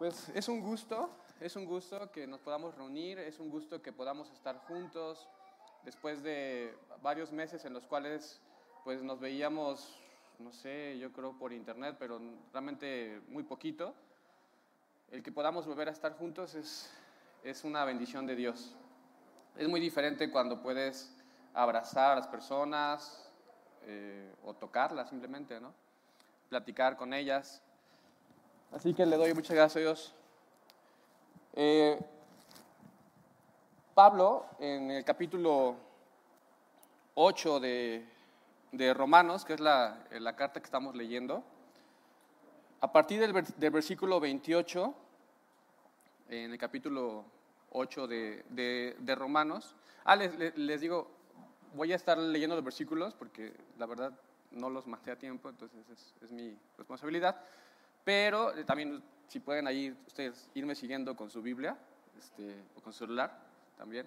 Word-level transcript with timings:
Pues 0.00 0.30
es 0.30 0.48
un 0.48 0.62
gusto, 0.62 1.10
es 1.40 1.56
un 1.56 1.66
gusto 1.66 2.10
que 2.10 2.26
nos 2.26 2.40
podamos 2.40 2.74
reunir, 2.74 3.18
es 3.18 3.38
un 3.38 3.50
gusto 3.50 3.82
que 3.82 3.92
podamos 3.92 4.30
estar 4.30 4.56
juntos 4.60 5.28
después 5.84 6.22
de 6.22 6.74
varios 7.02 7.32
meses 7.32 7.66
en 7.66 7.74
los 7.74 7.84
cuales 7.84 8.40
pues 8.82 9.02
nos 9.02 9.20
veíamos, 9.20 10.00
no 10.38 10.52
sé, 10.52 10.98
yo 10.98 11.12
creo 11.12 11.38
por 11.38 11.52
internet, 11.52 11.96
pero 11.98 12.18
realmente 12.50 13.20
muy 13.28 13.42
poquito. 13.42 13.94
El 15.10 15.22
que 15.22 15.32
podamos 15.32 15.66
volver 15.66 15.88
a 15.88 15.92
estar 15.92 16.16
juntos 16.16 16.54
es, 16.54 16.90
es 17.44 17.62
una 17.62 17.84
bendición 17.84 18.26
de 18.26 18.36
Dios. 18.36 18.74
Es 19.54 19.68
muy 19.68 19.80
diferente 19.80 20.30
cuando 20.30 20.62
puedes 20.62 21.14
abrazar 21.52 22.12
a 22.12 22.16
las 22.16 22.26
personas 22.26 23.30
eh, 23.82 24.32
o 24.46 24.54
tocarlas 24.54 25.10
simplemente, 25.10 25.60
¿no? 25.60 25.74
Platicar 26.48 26.96
con 26.96 27.12
ellas. 27.12 27.62
Así 28.72 28.94
que 28.94 29.04
le 29.04 29.16
doy 29.16 29.34
muchas 29.34 29.56
gracias 29.56 29.76
a 29.76 29.80
Dios. 29.80 30.14
Eh, 31.54 31.98
Pablo, 33.94 34.46
en 34.60 34.92
el 34.92 35.04
capítulo 35.04 35.74
8 37.14 37.58
de, 37.58 38.06
de 38.70 38.94
Romanos, 38.94 39.44
que 39.44 39.54
es 39.54 39.60
la, 39.60 39.98
la, 40.12 40.36
carta 40.36 40.60
que 40.60 40.66
estamos 40.66 40.94
leyendo, 40.94 41.42
a 42.80 42.92
partir 42.92 43.20
del, 43.20 43.44
del 43.56 43.70
versículo 43.72 44.20
28, 44.20 44.94
en 46.28 46.52
el 46.52 46.58
capítulo 46.58 47.24
8 47.72 48.06
de, 48.06 48.44
de, 48.50 48.96
de 49.00 49.14
Romanos, 49.16 49.74
ah, 50.04 50.14
les, 50.14 50.56
les, 50.56 50.80
digo, 50.80 51.10
voy 51.74 51.92
a 51.92 51.96
estar 51.96 52.16
leyendo 52.16 52.54
los 52.54 52.64
versículos 52.64 53.14
porque 53.14 53.52
la 53.78 53.86
verdad 53.86 54.12
no 54.52 54.70
los 54.70 54.86
maté 54.86 55.10
a 55.10 55.18
tiempo, 55.18 55.48
entonces 55.48 55.88
es, 55.90 56.14
es 56.22 56.30
mi 56.30 56.56
responsabilidad. 56.78 57.44
Pero 58.04 58.56
eh, 58.56 58.64
también, 58.64 59.02
si 59.28 59.40
pueden 59.40 59.66
ahí 59.66 59.96
ustedes 60.06 60.48
irme 60.54 60.74
siguiendo 60.74 61.16
con 61.16 61.30
su 61.30 61.42
Biblia 61.42 61.76
este, 62.18 62.56
o 62.76 62.80
con 62.80 62.92
su 62.92 63.00
celular 63.00 63.36
también. 63.76 64.06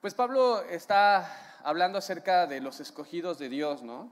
Pues 0.00 0.14
Pablo 0.14 0.62
está 0.62 1.60
hablando 1.64 1.98
acerca 1.98 2.46
de 2.46 2.60
los 2.60 2.80
escogidos 2.80 3.38
de 3.38 3.48
Dios, 3.48 3.82
¿no? 3.82 4.10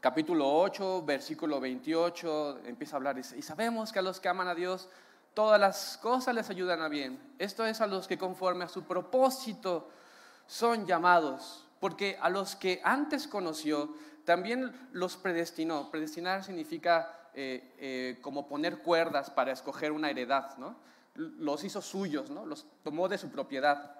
Capítulo 0.00 0.50
8, 0.60 1.02
versículo 1.04 1.60
28, 1.60 2.60
empieza 2.66 2.96
a 2.96 2.98
hablar, 2.98 3.18
y 3.18 3.42
sabemos 3.42 3.92
que 3.92 3.98
a 3.98 4.02
los 4.02 4.20
que 4.20 4.28
aman 4.28 4.48
a 4.48 4.54
Dios, 4.54 4.88
todas 5.34 5.58
las 5.60 5.98
cosas 5.98 6.34
les 6.34 6.48
ayudan 6.50 6.80
a 6.82 6.88
bien. 6.88 7.18
Esto 7.38 7.66
es 7.66 7.80
a 7.80 7.86
los 7.86 8.06
que 8.06 8.18
conforme 8.18 8.64
a 8.64 8.68
su 8.68 8.84
propósito 8.84 9.88
son 10.46 10.86
llamados, 10.86 11.66
porque 11.80 12.18
a 12.20 12.30
los 12.30 12.56
que 12.56 12.80
antes 12.84 13.26
conoció, 13.26 13.94
también 14.24 14.88
los 14.92 15.16
predestinó. 15.16 15.90
Predestinar 15.90 16.44
significa 16.44 17.28
eh, 17.34 17.74
eh, 17.78 18.18
como 18.22 18.48
poner 18.48 18.78
cuerdas 18.78 19.30
para 19.30 19.52
escoger 19.52 19.92
una 19.92 20.10
heredad, 20.10 20.56
¿no? 20.56 20.76
Los 21.14 21.62
hizo 21.64 21.80
suyos, 21.80 22.30
¿no? 22.30 22.44
Los 22.46 22.66
tomó 22.82 23.08
de 23.08 23.18
su 23.18 23.30
propiedad. 23.30 23.96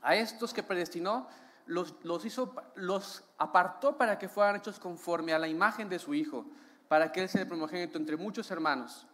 A 0.00 0.16
estos 0.16 0.52
que 0.52 0.62
predestinó, 0.62 1.28
los, 1.66 1.94
los, 2.02 2.24
hizo, 2.24 2.54
los 2.74 3.22
apartó 3.38 3.96
para 3.96 4.18
que 4.18 4.28
fueran 4.28 4.56
hechos 4.56 4.78
conforme 4.78 5.32
a 5.32 5.38
la 5.38 5.48
imagen 5.48 5.88
de 5.88 5.98
su 5.98 6.14
Hijo, 6.14 6.46
para 6.88 7.12
que 7.12 7.22
Él 7.22 7.28
sea 7.28 7.42
el 7.42 7.48
primogénito 7.48 7.98
entre 7.98 8.16
muchos 8.16 8.50
hermanos. 8.50 9.06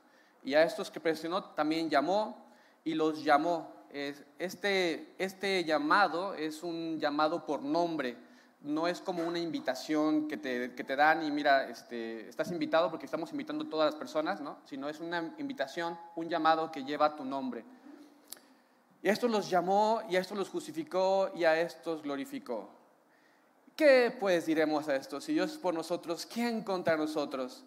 Y 0.44 0.54
a 0.54 0.62
estos 0.62 0.90
que 0.90 1.00
predestinó 1.00 1.42
también 1.44 1.90
llamó 1.90 2.50
y 2.84 2.94
los 2.94 3.22
llamó. 3.24 3.76
Este, 3.90 5.14
este 5.18 5.64
llamado 5.64 6.34
es 6.34 6.62
un 6.62 6.98
llamado 7.00 7.44
por 7.46 7.62
nombre 7.62 8.27
no 8.62 8.88
es 8.88 9.00
como 9.00 9.26
una 9.26 9.38
invitación 9.38 10.26
que 10.26 10.36
te, 10.36 10.74
que 10.74 10.84
te 10.84 10.96
dan 10.96 11.24
y 11.24 11.30
mira, 11.30 11.68
este, 11.68 12.28
estás 12.28 12.50
invitado 12.50 12.90
porque 12.90 13.06
estamos 13.06 13.30
invitando 13.30 13.64
a 13.64 13.70
todas 13.70 13.92
las 13.92 13.98
personas, 13.98 14.40
¿no? 14.40 14.58
sino 14.64 14.88
es 14.88 15.00
una 15.00 15.34
invitación, 15.38 15.96
un 16.16 16.28
llamado 16.28 16.72
que 16.72 16.84
lleva 16.84 17.14
tu 17.14 17.24
nombre. 17.24 17.64
Y 19.02 19.08
a 19.08 19.14
los 19.28 19.48
llamó 19.48 20.02
y 20.10 20.16
a 20.16 20.20
estos 20.20 20.36
los 20.36 20.48
justificó 20.48 21.30
y 21.34 21.44
a 21.44 21.60
estos 21.60 22.02
glorificó. 22.02 22.68
¿Qué 23.76 24.14
pues 24.18 24.46
diremos 24.46 24.88
a 24.88 24.96
esto? 24.96 25.20
Si 25.20 25.32
Dios 25.32 25.52
es 25.52 25.58
por 25.58 25.72
nosotros, 25.72 26.26
¿quién 26.26 26.64
contra 26.64 26.96
nosotros? 26.96 27.64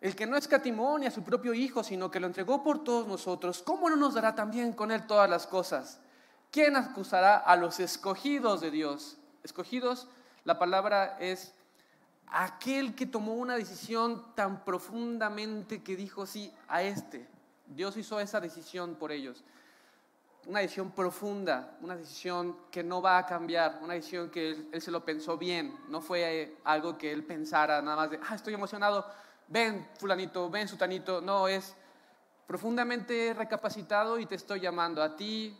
El 0.00 0.14
que 0.14 0.26
no 0.26 0.36
escatimó 0.36 0.96
ni 0.96 1.06
a 1.06 1.10
su 1.10 1.24
propio 1.24 1.52
Hijo, 1.52 1.82
sino 1.82 2.08
que 2.08 2.20
lo 2.20 2.28
entregó 2.28 2.62
por 2.62 2.84
todos 2.84 3.08
nosotros, 3.08 3.62
¿cómo 3.62 3.90
no 3.90 3.96
nos 3.96 4.14
dará 4.14 4.36
también 4.36 4.72
con 4.72 4.92
Él 4.92 5.08
todas 5.08 5.28
las 5.28 5.48
cosas? 5.48 6.00
¿Quién 6.52 6.76
acusará 6.76 7.36
a 7.36 7.56
los 7.56 7.80
escogidos 7.80 8.60
de 8.60 8.70
Dios? 8.70 9.18
Escogidos 9.42 10.06
la 10.44 10.58
palabra 10.58 11.16
es 11.20 11.54
aquel 12.30 12.94
que 12.94 13.06
tomó 13.06 13.34
una 13.34 13.56
decisión 13.56 14.34
tan 14.34 14.64
profundamente 14.64 15.82
que 15.82 15.96
dijo 15.96 16.26
sí 16.26 16.52
a 16.68 16.82
este. 16.82 17.28
Dios 17.66 17.96
hizo 17.96 18.20
esa 18.20 18.40
decisión 18.40 18.94
por 18.94 19.12
ellos. 19.12 19.44
Una 20.46 20.60
decisión 20.60 20.90
profunda, 20.92 21.76
una 21.82 21.96
decisión 21.96 22.56
que 22.70 22.82
no 22.82 23.02
va 23.02 23.18
a 23.18 23.26
cambiar, 23.26 23.78
una 23.82 23.94
decisión 23.94 24.30
que 24.30 24.50
él, 24.72 24.80
se 24.80 24.90
lo 24.90 25.04
pensó 25.04 25.36
bien, 25.36 25.76
no 25.88 26.00
fue 26.00 26.42
eh, 26.42 26.56
algo 26.64 26.96
que 26.96 27.12
él 27.12 27.24
pensara 27.24 27.82
nada 27.82 27.96
más 27.96 28.10
de, 28.10 28.20
ah, 28.26 28.34
estoy 28.34 28.54
emocionado, 28.54 29.06
ven 29.48 29.86
fulanito, 29.98 30.48
ven 30.48 30.66
sutanito, 30.66 31.20
no, 31.20 31.46
es 31.46 31.76
profundamente 32.46 33.34
recapacitado 33.34 34.18
y 34.18 34.26
te 34.26 34.36
estoy 34.36 34.60
llamando 34.60 35.02
a 35.02 35.14
ti, 35.14 35.56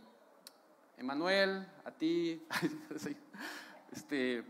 Emanuel, 0.96 1.66
a 1.84 1.90
ti, 1.90 2.46
este, 3.92 4.44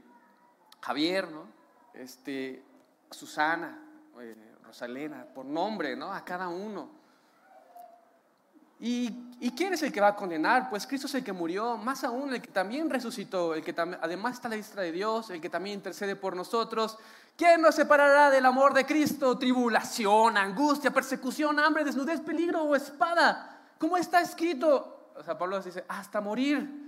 Javier, 0.81 1.31
¿no? 1.31 1.47
Este, 1.95 2.63
Susana, 3.11 3.79
eh, 4.21 4.37
Rosalena, 4.65 5.25
por 5.35 5.45
nombre, 5.45 5.97
¿no? 5.97 6.13
A 6.13 6.25
cada 6.25 6.49
uno. 6.49 7.01
¿Y, 8.83 9.35
¿Y, 9.41 9.51
quién 9.51 9.75
es 9.75 9.83
el 9.83 9.93
que 9.93 10.01
va 10.01 10.09
a 10.09 10.17
condenar? 10.17 10.71
Pues 10.71 10.87
Cristo 10.87 11.07
es 11.07 11.15
el 11.15 11.23
que 11.23 11.35
murió, 11.35 11.77
más 11.77 12.03
aún 12.03 12.33
el 12.33 12.41
que 12.41 12.49
también 12.49 12.89
resucitó, 12.89 13.55
el 13.55 13.63
que 13.63 13.75
además 13.79 14.35
está 14.35 14.49
la 14.49 14.55
diestra 14.55 14.83
de 14.83 14.91
Dios, 14.91 15.29
el 15.29 15.39
que 15.39 15.51
también 15.51 15.75
intercede 15.75 16.17
por 16.17 16.35
nosotros. 16.35 16.97
¿Quién 17.37 17.61
nos 17.61 17.75
separará 17.75 18.31
del 18.31 18.47
amor 18.47 18.73
de 18.73 18.87
Cristo? 18.87 19.37
Tribulación, 19.37 20.39
angustia, 20.39 20.91
persecución, 20.91 21.59
hambre, 21.59 21.85
desnudez, 21.85 22.23
peligro 22.23 22.63
o 22.63 22.75
espada. 22.75 23.61
¿Cómo 23.77 23.99
está 23.99 24.23
escrito? 24.23 25.13
O 25.15 25.23
sea, 25.23 25.37
Pablo 25.37 25.61
dice, 25.61 25.85
hasta 25.87 26.23
morir. 26.23 26.80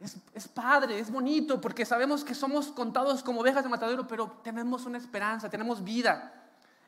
Es, 0.00 0.46
padre, 0.46 1.00
es 1.00 1.10
bonito, 1.10 1.60
porque 1.60 1.84
sabemos 1.84 2.22
que 2.22 2.34
somos 2.34 2.68
contados 2.68 3.24
como 3.24 3.40
ovejas 3.40 3.64
de 3.64 3.68
matadero, 3.68 4.06
pero 4.06 4.30
tenemos 4.44 4.86
una 4.86 4.96
esperanza, 4.96 5.50
tenemos 5.50 5.82
vida. 5.82 6.32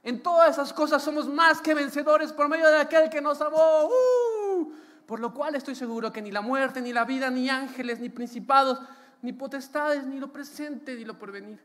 En 0.05 0.23
todas 0.23 0.51
esas 0.51 0.73
cosas 0.73 1.03
somos 1.03 1.29
más 1.29 1.61
que 1.61 1.75
vencedores 1.75 2.33
por 2.33 2.49
medio 2.49 2.69
de 2.69 2.79
aquel 2.79 3.11
que 3.11 3.21
nos 3.21 3.41
amó. 3.41 3.89
¡Uh! 3.89 4.73
Por 5.07 5.19
lo 5.19 5.35
cual 5.35 5.57
estoy 5.57 5.75
seguro 5.75 6.13
que 6.13 6.23
ni 6.23 6.31
la 6.31 6.41
muerte, 6.41 6.81
ni 6.81 6.93
la 6.93 7.05
vida, 7.05 7.31
ni 7.31 7.51
ángeles, 7.51 7.99
ni 7.99 8.09
principados, 8.11 8.79
ni 9.23 9.33
potestades, 9.33 10.07
ni 10.07 10.21
lo 10.21 10.33
presente, 10.33 10.95
ni 10.95 11.05
lo 11.05 11.19
porvenir, 11.19 11.61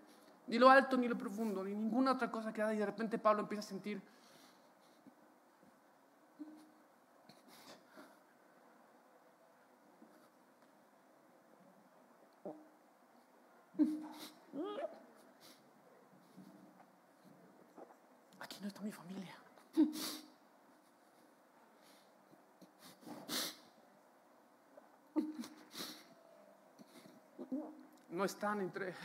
ni 0.48 0.58
lo 0.58 0.72
alto, 0.72 0.98
ni 0.98 1.08
lo 1.08 1.16
profundo, 1.16 1.64
ni 1.64 1.76
ninguna 1.76 2.14
otra 2.14 2.32
cosa 2.32 2.52
que 2.52 2.62
Y 2.74 2.78
de 2.78 2.86
repente 2.88 3.20
Pablo 3.20 3.44
empieza 3.44 3.60
a 3.60 3.70
sentir 3.70 4.02
Aquí 18.40 18.58
no 18.62 18.68
está 18.68 18.82
mi 18.82 18.92
familia. 18.92 19.36
No 28.16 28.24
están 28.24 28.62
entre 28.62 28.96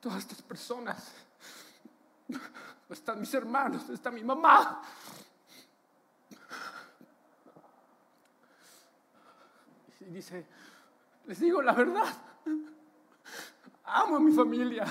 todas 0.00 0.20
estas 0.20 0.40
personas. 0.40 1.12
No 2.28 2.94
están 2.94 3.20
mis 3.20 3.34
hermanos, 3.34 3.86
no 3.86 3.94
está 3.94 4.10
mi 4.10 4.24
mamá. 4.24 4.80
Y 10.00 10.04
dice, 10.04 10.46
les 11.26 11.40
digo 11.40 11.60
la 11.60 11.72
verdad. 11.72 12.06
Amo 13.84 14.16
a 14.16 14.20
mi 14.20 14.32
familia. 14.32 14.86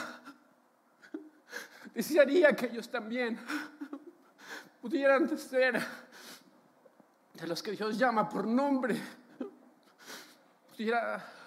Desearía 1.96 2.56
que 2.56 2.68
ellos 2.68 2.92
también 2.92 3.40
pudieran 4.82 5.36
ser 5.36 5.84
de 7.34 7.48
los 7.48 7.64
que 7.64 7.72
Dios 7.72 7.98
llama 7.98 8.30
por 8.30 8.46
nombre. 8.46 9.02
Pudiera 10.70 11.45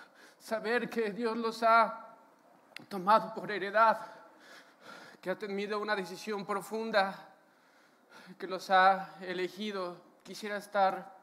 saber 0.49 0.89
que 0.89 1.11
Dios 1.11 1.37
los 1.37 1.62
ha 1.62 2.17
tomado 2.89 3.35
por 3.35 3.50
heredad, 3.53 4.00
que 5.21 5.29
ha 5.29 5.39
tenido 5.39 5.79
una 5.79 5.95
decisión 5.95 6.47
profunda, 6.47 7.35
que 8.39 8.47
los 8.47 8.71
ha 8.71 9.17
elegido. 9.21 10.00
Quisiera 10.23 10.56
estar, 10.56 11.15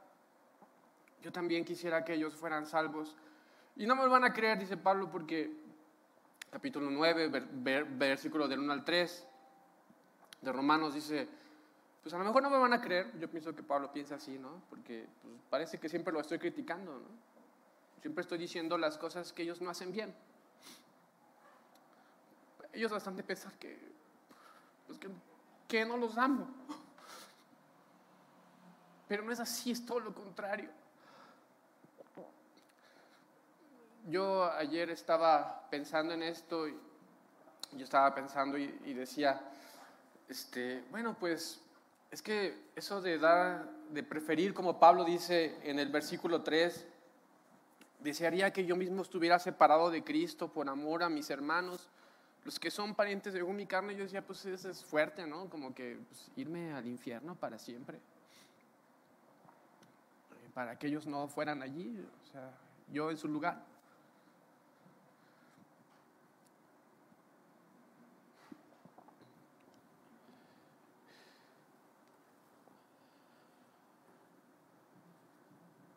yo 1.24 1.32
también 1.32 1.66
quisiera 1.66 2.06
que 2.06 2.14
ellos 2.14 2.36
fueran 2.36 2.68
salvos. 2.68 3.16
Y 3.76 3.88
no 3.88 3.96
me 3.96 4.08
van 4.08 4.26
a 4.26 4.32
creer, 4.32 4.60
dice 4.60 4.78
Pablo, 4.78 5.10
porque 5.10 5.52
capítulo 6.52 6.92
9, 6.92 7.30
versículo 7.98 8.48
del 8.48 8.60
1 8.60 8.74
al 8.74 8.86
3 8.86 9.28
de 10.42 10.52
Romanos 10.52 10.94
dice, 10.94 11.28
pues 12.04 12.14
a 12.14 12.20
lo 12.20 12.26
mejor 12.26 12.44
no 12.44 12.52
me 12.52 12.60
van 12.60 12.74
a 12.74 12.82
creer, 12.82 13.12
yo 13.20 13.28
pienso 13.28 13.56
que 13.56 13.64
Pablo 13.64 13.92
piensa 13.92 14.16
así, 14.16 14.38
¿no? 14.38 14.62
Porque 14.70 15.08
pues, 15.24 15.34
parece 15.50 15.80
que 15.80 15.90
siempre 15.90 16.14
lo 16.14 16.20
estoy 16.20 16.38
criticando, 16.38 16.94
¿no? 16.94 17.35
Siempre 18.06 18.22
estoy 18.22 18.38
diciendo 18.38 18.78
las 18.78 19.00
cosas 19.00 19.34
que 19.34 19.42
ellos 19.42 19.62
no 19.62 19.72
hacen 19.72 19.92
bien. 19.92 20.14
Ellos 22.72 22.92
bastante 22.92 23.24
pensar 23.24 23.52
que, 23.54 23.80
pues 24.86 25.00
que, 25.00 25.10
que 25.68 25.84
no 25.86 25.98
los 25.98 26.16
amo. 26.16 26.48
Pero 29.08 29.24
no 29.24 29.32
es 29.32 29.40
así, 29.40 29.72
es 29.72 29.84
todo 29.88 30.02
lo 30.02 30.14
contrario. 30.14 30.70
Yo 34.06 34.52
ayer 34.52 34.92
estaba 34.92 35.68
pensando 35.72 36.14
en 36.14 36.22
esto 36.22 36.68
y 36.68 36.78
yo 37.72 37.86
estaba 37.86 38.14
pensando 38.14 38.56
y, 38.56 38.66
y 38.86 38.94
decía, 38.94 39.42
este, 40.30 40.84
bueno, 40.92 41.18
pues 41.20 41.60
es 42.12 42.22
que 42.22 42.70
eso 42.76 43.02
de 43.02 43.18
dar, 43.18 43.68
de 43.90 44.04
preferir, 44.04 44.54
como 44.54 44.80
Pablo 44.80 45.04
dice 45.04 45.58
en 45.64 45.80
el 45.80 45.90
versículo 45.90 46.44
3, 46.44 46.90
desearía 48.06 48.54
que 48.54 48.66
yo 48.66 48.76
mismo 48.76 49.02
estuviera 49.02 49.40
separado 49.40 49.90
de 49.90 50.04
Cristo 50.04 50.48
por 50.48 50.70
amor 50.70 51.04
a 51.04 51.10
mis 51.10 51.30
hermanos, 51.30 51.90
los 52.46 52.60
que 52.60 52.70
son 52.70 52.94
parientes 52.94 53.34
de 53.34 53.44
mi 53.44 53.66
carne. 53.66 53.96
Yo 53.96 54.04
decía, 54.04 54.26
pues 54.26 54.46
eso 54.46 54.70
es 54.70 54.86
fuerte, 54.86 55.26
¿no? 55.26 55.50
Como 55.50 55.74
que 55.74 55.98
pues, 56.08 56.32
irme 56.38 56.72
al 56.74 56.88
infierno 56.88 57.36
para 57.36 57.58
siempre. 57.58 58.00
Para 60.54 60.78
que 60.78 60.88
ellos 60.88 61.06
no 61.08 61.28
fueran 61.28 61.62
allí, 61.64 62.00
o 62.00 62.32
sea, 62.32 62.52
yo 62.94 63.12
en 63.12 63.18
su 63.18 63.28
lugar. 63.28 63.66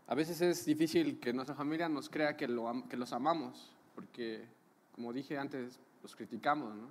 A 0.08 0.14
veces 0.14 0.40
es 0.40 0.64
difícil 0.64 1.20
que 1.20 1.34
nuestra 1.34 1.54
familia 1.54 1.86
nos 1.86 2.08
crea 2.08 2.34
que, 2.34 2.48
lo, 2.48 2.84
que 2.88 2.96
los 2.96 3.12
amamos, 3.12 3.70
porque, 3.94 4.48
como 4.94 5.12
dije 5.12 5.36
antes, 5.36 5.78
los 6.02 6.16
criticamos, 6.16 6.74
¿no? 6.74 6.88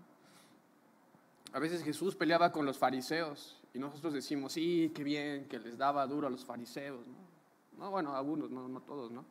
A 1.51 1.59
veces 1.59 1.83
Jesús 1.83 2.15
peleaba 2.15 2.51
con 2.51 2.63
los 2.63 2.77
fariseos 2.77 3.59
y 3.73 3.79
nosotros 3.79 4.13
decimos, 4.13 4.53
sí, 4.53 4.91
qué 4.93 5.03
bien, 5.03 5.47
que 5.47 5.57
les 5.57 5.79
daba 5.79 6.05
duro 6.05 6.27
a 6.27 6.29
los 6.29 6.45
fariseos, 6.45 7.07
¿no? 7.07 7.15
no 7.79 7.89
bueno, 7.89 8.15
algunos, 8.15 8.51
no, 8.51 8.67
no 8.67 8.81
todos, 8.81 9.11
¿no? 9.11 9.25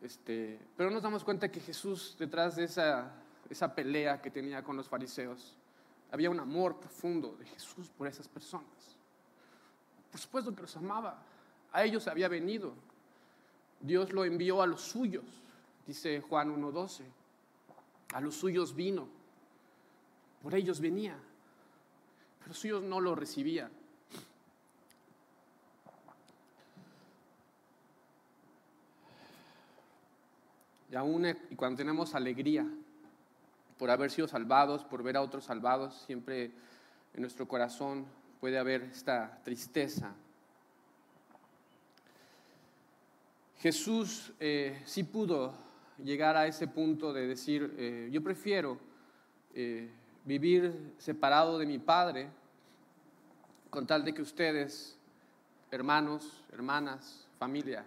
Este, 0.00 0.60
pero 0.76 0.88
nos 0.90 1.02
damos 1.02 1.24
cuenta 1.24 1.50
que 1.50 1.58
Jesús, 1.58 2.14
detrás 2.16 2.54
de 2.54 2.64
esa, 2.64 3.10
esa 3.50 3.74
pelea 3.74 4.22
que 4.22 4.30
tenía 4.30 4.62
con 4.62 4.76
los 4.76 4.88
fariseos, 4.88 5.56
había 6.12 6.30
un 6.30 6.38
amor 6.38 6.78
profundo 6.78 7.34
de 7.40 7.46
Jesús 7.46 7.90
por 7.90 8.06
esas 8.06 8.28
personas. 8.28 8.96
Por 10.12 10.20
supuesto 10.20 10.54
que 10.54 10.62
los 10.62 10.76
amaba 10.76 11.33
a 11.74 11.82
ellos 11.84 12.06
había 12.06 12.28
venido. 12.28 12.72
Dios 13.80 14.12
lo 14.12 14.24
envió 14.24 14.62
a 14.62 14.66
los 14.66 14.80
suyos, 14.80 15.24
dice 15.86 16.20
Juan 16.20 16.56
1.12. 16.62 17.02
A 18.14 18.20
los 18.20 18.36
suyos 18.36 18.76
vino. 18.76 19.08
Por 20.40 20.54
ellos 20.54 20.80
venía. 20.80 21.18
Pero 22.38 22.48
los 22.48 22.58
suyos 22.58 22.82
no 22.82 23.00
lo 23.00 23.16
recibían. 23.16 23.72
Y 30.92 30.94
aún 30.94 31.26
y 31.50 31.56
cuando 31.56 31.78
tenemos 31.78 32.14
alegría 32.14 32.64
por 33.78 33.90
haber 33.90 34.12
sido 34.12 34.28
salvados, 34.28 34.84
por 34.84 35.02
ver 35.02 35.16
a 35.16 35.22
otros 35.22 35.44
salvados, 35.44 36.04
siempre 36.06 36.52
en 37.14 37.20
nuestro 37.20 37.48
corazón 37.48 38.06
puede 38.38 38.58
haber 38.58 38.82
esta 38.82 39.40
tristeza 39.42 40.14
Jesús 43.64 44.30
eh, 44.40 44.82
sí 44.84 45.04
pudo 45.04 45.54
llegar 45.96 46.36
a 46.36 46.46
ese 46.46 46.68
punto 46.68 47.14
de 47.14 47.26
decir, 47.26 47.74
eh, 47.78 48.10
yo 48.12 48.22
prefiero 48.22 48.78
eh, 49.54 49.90
vivir 50.22 50.92
separado 50.98 51.58
de 51.58 51.64
mi 51.64 51.78
Padre 51.78 52.28
con 53.70 53.86
tal 53.86 54.04
de 54.04 54.12
que 54.12 54.20
ustedes, 54.20 54.98
hermanos, 55.70 56.44
hermanas, 56.52 57.26
familia, 57.38 57.86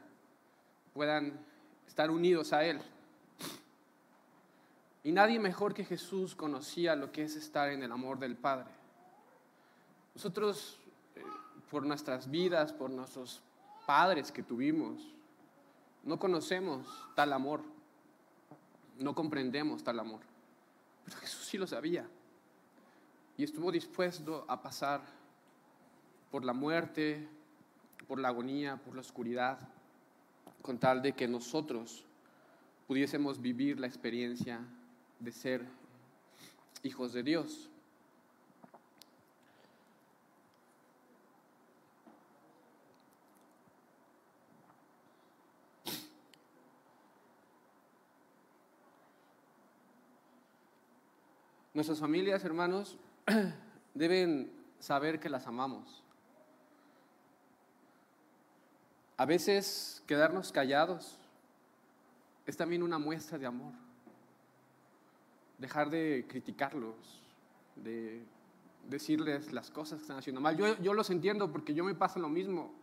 puedan 0.95 1.39
estar 1.87 2.09
unidos 2.09 2.53
a 2.53 2.65
Él. 2.65 2.79
Y 5.03 5.11
nadie 5.11 5.37
mejor 5.37 5.75
que 5.75 5.85
Jesús 5.85 6.33
conocía 6.33 6.95
lo 6.95 7.11
que 7.11 7.21
es 7.21 7.35
estar 7.35 7.69
en 7.69 7.83
el 7.83 7.91
amor 7.91 8.17
del 8.17 8.35
Padre. 8.35 8.71
Nosotros, 10.15 10.79
por 11.69 11.85
nuestras 11.85 12.31
vidas, 12.31 12.73
por 12.73 12.89
nuestros 12.89 13.43
padres 13.85 14.31
que 14.31 14.41
tuvimos, 14.41 15.13
no 16.07 16.17
conocemos 16.17 16.87
tal 17.15 17.33
amor, 17.33 17.61
no 18.97 19.13
comprendemos 19.13 19.83
tal 19.83 19.99
amor. 19.99 20.21
Pero 21.03 21.17
Jesús 21.17 21.45
sí 21.45 21.57
lo 21.57 21.67
sabía 21.67 22.07
y 23.37 23.43
estuvo 23.43 23.71
dispuesto 23.71 24.45
a 24.47 24.61
pasar 24.61 25.01
por 26.31 26.45
la 26.45 26.53
muerte, 26.53 27.27
por 28.07 28.19
la 28.19 28.29
agonía, 28.29 28.77
por 28.77 28.95
la 28.95 29.01
oscuridad, 29.01 29.59
con 30.61 30.79
tal 30.79 31.01
de 31.01 31.11
que 31.11 31.27
nosotros 31.27 32.05
pudiésemos 32.87 33.41
vivir 33.41 33.77
la 33.77 33.87
experiencia 33.87 34.61
de 35.19 35.31
ser 35.33 35.65
hijos 36.83 37.11
de 37.11 37.23
Dios. 37.23 37.69
Nuestras 51.77 51.99
familias, 51.99 52.43
hermanos, 52.43 52.97
deben 53.93 54.51
saber 54.79 55.19
que 55.19 55.29
las 55.29 55.45
amamos. 55.45 56.03
A 59.15 59.27
veces 59.27 60.01
quedarnos 60.07 60.51
callados 60.51 61.19
es 62.47 62.57
también 62.57 62.81
una 62.81 62.97
muestra 62.97 63.37
de 63.37 63.45
amor. 63.45 63.73
Dejar 65.59 65.91
de 65.91 66.25
criticarlos, 66.27 66.95
de 67.75 68.23
decirles 68.89 69.53
las 69.53 69.69
cosas 69.69 69.99
que 69.99 70.01
están 70.01 70.17
haciendo 70.17 70.41
mal. 70.41 70.57
Yo, 70.57 70.81
yo 70.81 70.95
los 70.95 71.11
entiendo 71.11 71.51
porque 71.51 71.75
yo 71.75 71.83
me 71.83 71.93
pasa 71.93 72.17
lo 72.17 72.27
mismo. 72.27 72.73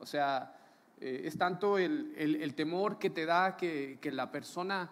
O 0.00 0.04
sea, 0.04 0.58
eh, 1.00 1.22
es 1.26 1.38
tanto 1.38 1.78
el, 1.78 2.54
temor 2.56 2.98
que 2.98 3.08
te 3.08 3.24
da 3.24 3.56
que, 3.56 3.98
que 4.00 4.10
la 4.10 4.32
persona 4.32 4.90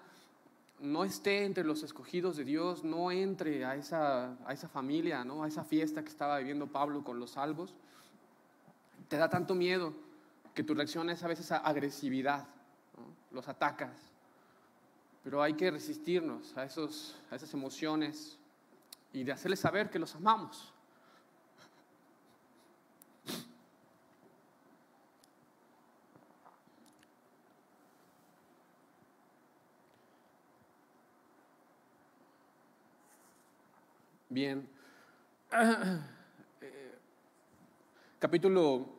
no 0.81 1.05
esté 1.05 1.45
entre 1.45 1.65
los 1.65 1.83
escogidos 1.83 2.37
de 2.37 2.45
Dios, 2.45 2.85
no 2.85 3.11
entre 3.11 3.65
a 3.65 3.77
esa, 3.77 4.37
a 4.47 4.53
esa 4.53 4.69
familia, 4.69 5.25
¿no? 5.25 5.45
a 5.45 5.49
esa 5.49 5.63
fiesta 5.63 6.03
que 6.03 6.09
estaba 6.09 6.39
viviendo 6.39 6.67
Pablo 6.67 7.05
con 7.05 7.21
los 7.21 7.33
salvos, 7.33 7.75
te 9.09 9.17
da 9.17 9.29
tanto 9.29 9.55
miedo 9.55 9.93
que 10.55 10.63
tu 10.63 10.75
reacción 10.75 11.11
es 11.11 11.23
a 11.23 11.29
veces 11.29 11.53
agresividad, 11.53 12.47
los 13.31 13.49
atacas. 13.49 13.93
Pero 15.23 15.43
hay 15.43 15.55
que 15.55 15.71
resistirnos 15.71 16.57
a, 16.57 16.65
esos, 16.65 17.19
a 17.31 17.37
esas 17.37 17.53
emociones 17.53 18.39
y 19.13 19.25
de 19.25 19.33
hacerles 19.33 19.61
saber 19.61 19.91
que 19.91 19.99
los 19.99 20.15
amamos. 20.15 20.73
Bien. 34.33 34.65
capítulo, 38.21 38.91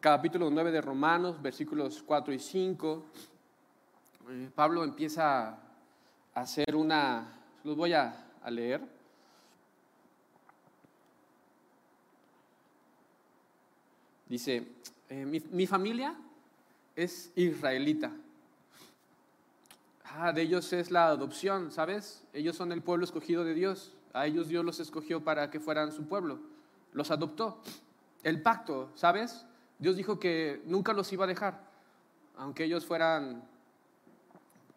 capítulo 0.00 0.50
9 0.50 0.72
de 0.72 0.80
Romanos, 0.80 1.40
versículos 1.40 2.02
4 2.04 2.34
y 2.34 2.40
5. 2.40 3.04
Eh, 4.30 4.50
Pablo 4.52 4.82
empieza 4.82 5.50
a 5.50 5.58
hacer 6.34 6.74
una, 6.74 7.38
los 7.62 7.76
voy 7.76 7.92
a, 7.92 8.32
leer. 8.50 8.80
Dice, 14.28 14.66
eh, 15.08 15.24
mi, 15.24 15.38
mi, 15.52 15.68
familia 15.68 16.16
es 16.96 17.30
israelita. 17.36 18.10
Ah, 20.06 20.32
de 20.32 20.42
ellos 20.42 20.72
es 20.72 20.90
la 20.90 21.06
adopción, 21.06 21.70
¿sabes? 21.70 22.24
Ellos 22.32 22.56
son 22.56 22.72
el 22.72 22.82
pueblo 22.82 23.04
escogido 23.04 23.44
de 23.44 23.54
Dios. 23.54 23.94
A 24.14 24.26
ellos 24.26 24.48
Dios 24.48 24.64
los 24.64 24.80
escogió 24.80 25.22
para 25.22 25.50
que 25.50 25.60
fueran 25.60 25.92
su 25.92 26.06
pueblo. 26.06 26.38
Los 26.92 27.10
adoptó. 27.10 27.60
El 28.22 28.40
pacto, 28.40 28.90
¿sabes? 28.94 29.44
Dios 29.78 29.96
dijo 29.96 30.18
que 30.18 30.62
nunca 30.64 30.92
los 30.92 31.12
iba 31.12 31.24
a 31.24 31.28
dejar. 31.28 31.60
Aunque 32.36 32.64
ellos 32.64 32.86
fueran 32.86 33.42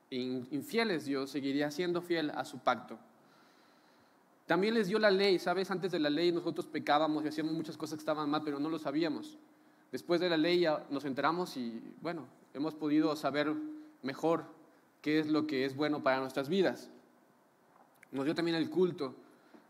infieles, 0.10 1.06
Dios 1.06 1.30
seguiría 1.30 1.70
siendo 1.72 2.02
fiel 2.02 2.32
a 2.32 2.44
su 2.46 2.60
pacto. 2.60 2.98
También 4.48 4.74
les 4.74 4.88
dio 4.88 4.98
la 4.98 5.12
ley, 5.12 5.40
¿sabes? 5.40 5.70
Antes 5.70 5.92
de 5.92 6.00
la 6.00 6.10
ley 6.10 6.32
nosotros 6.32 6.66
pecábamos 6.66 7.24
y 7.24 7.28
hacíamos 7.28 7.54
muchas 7.54 7.78
cosas 7.78 7.98
que 7.98 8.02
estaban 8.02 8.30
mal, 8.30 8.42
pero 8.44 8.60
no 8.60 8.70
lo 8.70 8.80
sabíamos. 8.80 9.38
Después 9.92 10.20
de 10.20 10.30
la 10.30 10.38
ley 10.38 10.62
ya 10.62 10.86
nos 10.90 11.06
enteramos 11.06 11.58
y, 11.58 11.82
bueno, 12.02 12.26
hemos 12.54 12.74
podido 12.74 13.16
saber 13.16 13.54
mejor 14.02 14.46
qué 15.02 15.20
es 15.20 15.28
lo 15.28 15.46
que 15.46 15.66
es 15.66 15.76
bueno 15.76 16.02
para 16.02 16.20
nuestras 16.22 16.50
vidas. 16.50 16.90
Nos 18.12 18.26
dio 18.26 18.34
también 18.34 18.56
el 18.58 18.70
culto. 18.70 19.16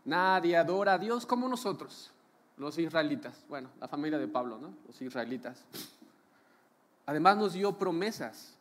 Nadie 0.08 0.56
adora 0.56 0.94
a 0.94 0.98
Dios 0.98 1.26
como 1.26 1.46
nosotros, 1.50 2.10
los 2.56 2.78
israelitas. 2.78 3.44
Bueno, 3.46 3.68
la 3.78 3.88
familia 3.88 4.18
de 4.18 4.26
Pablo, 4.26 4.56
¿no? 4.56 4.72
Los 4.86 5.02
israelitas. 5.02 5.62
Además 7.04 7.36
nos 7.36 7.52
dio 7.52 7.76
promesas. 7.76 8.54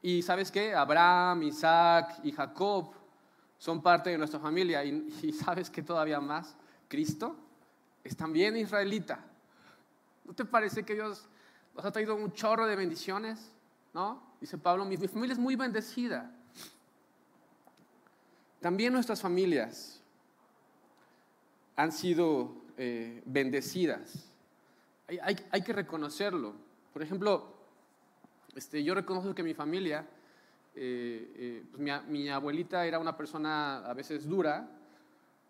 Y 0.00 0.22
sabes 0.22 0.52
qué? 0.52 0.76
Abraham, 0.76 1.42
Isaac 1.42 2.20
y 2.22 2.30
Jacob 2.30 2.92
son 3.58 3.82
parte 3.82 4.10
de 4.10 4.18
nuestra 4.18 4.38
familia. 4.38 4.84
Y, 4.84 5.32
sabes 5.32 5.70
que 5.70 5.82
todavía 5.82 6.20
más, 6.20 6.54
Cristo 6.86 7.34
es 8.04 8.16
también 8.16 8.56
israelita. 8.56 9.18
¿No 10.24 10.34
te 10.34 10.44
parece 10.44 10.84
que 10.84 10.94
Dios 10.94 11.26
nos 11.74 11.84
ha 11.84 11.90
traído 11.90 12.14
un 12.14 12.32
chorro 12.32 12.64
de 12.64 12.76
bendiciones? 12.76 13.50
¿No? 13.92 14.22
Dice 14.40 14.56
Pablo, 14.56 14.84
mi, 14.84 14.96
familia 14.96 15.32
es 15.32 15.40
muy 15.40 15.56
bendecida. 15.56 16.30
También 18.60 18.92
nuestras 18.92 19.20
familias 19.20 20.00
han 21.76 21.92
sido 21.92 22.54
eh, 22.76 23.22
bendecidas. 23.26 24.32
Hay, 25.22 25.62
que 25.62 25.72
reconocerlo. 25.72 26.54
Por 26.92 27.02
ejemplo, 27.02 27.54
este, 28.56 28.82
yo 28.82 28.94
reconozco 28.94 29.34
que 29.34 29.44
mi 29.44 29.54
familia 29.54 30.04
eh, 30.78 31.32
eh, 31.36 31.64
pues 31.70 32.06
mi, 32.06 32.28
abuelita 32.28 32.84
era 32.84 32.98
una 32.98 33.16
persona 33.16 33.78
a 33.78 33.94
veces 33.94 34.28
dura, 34.28 34.68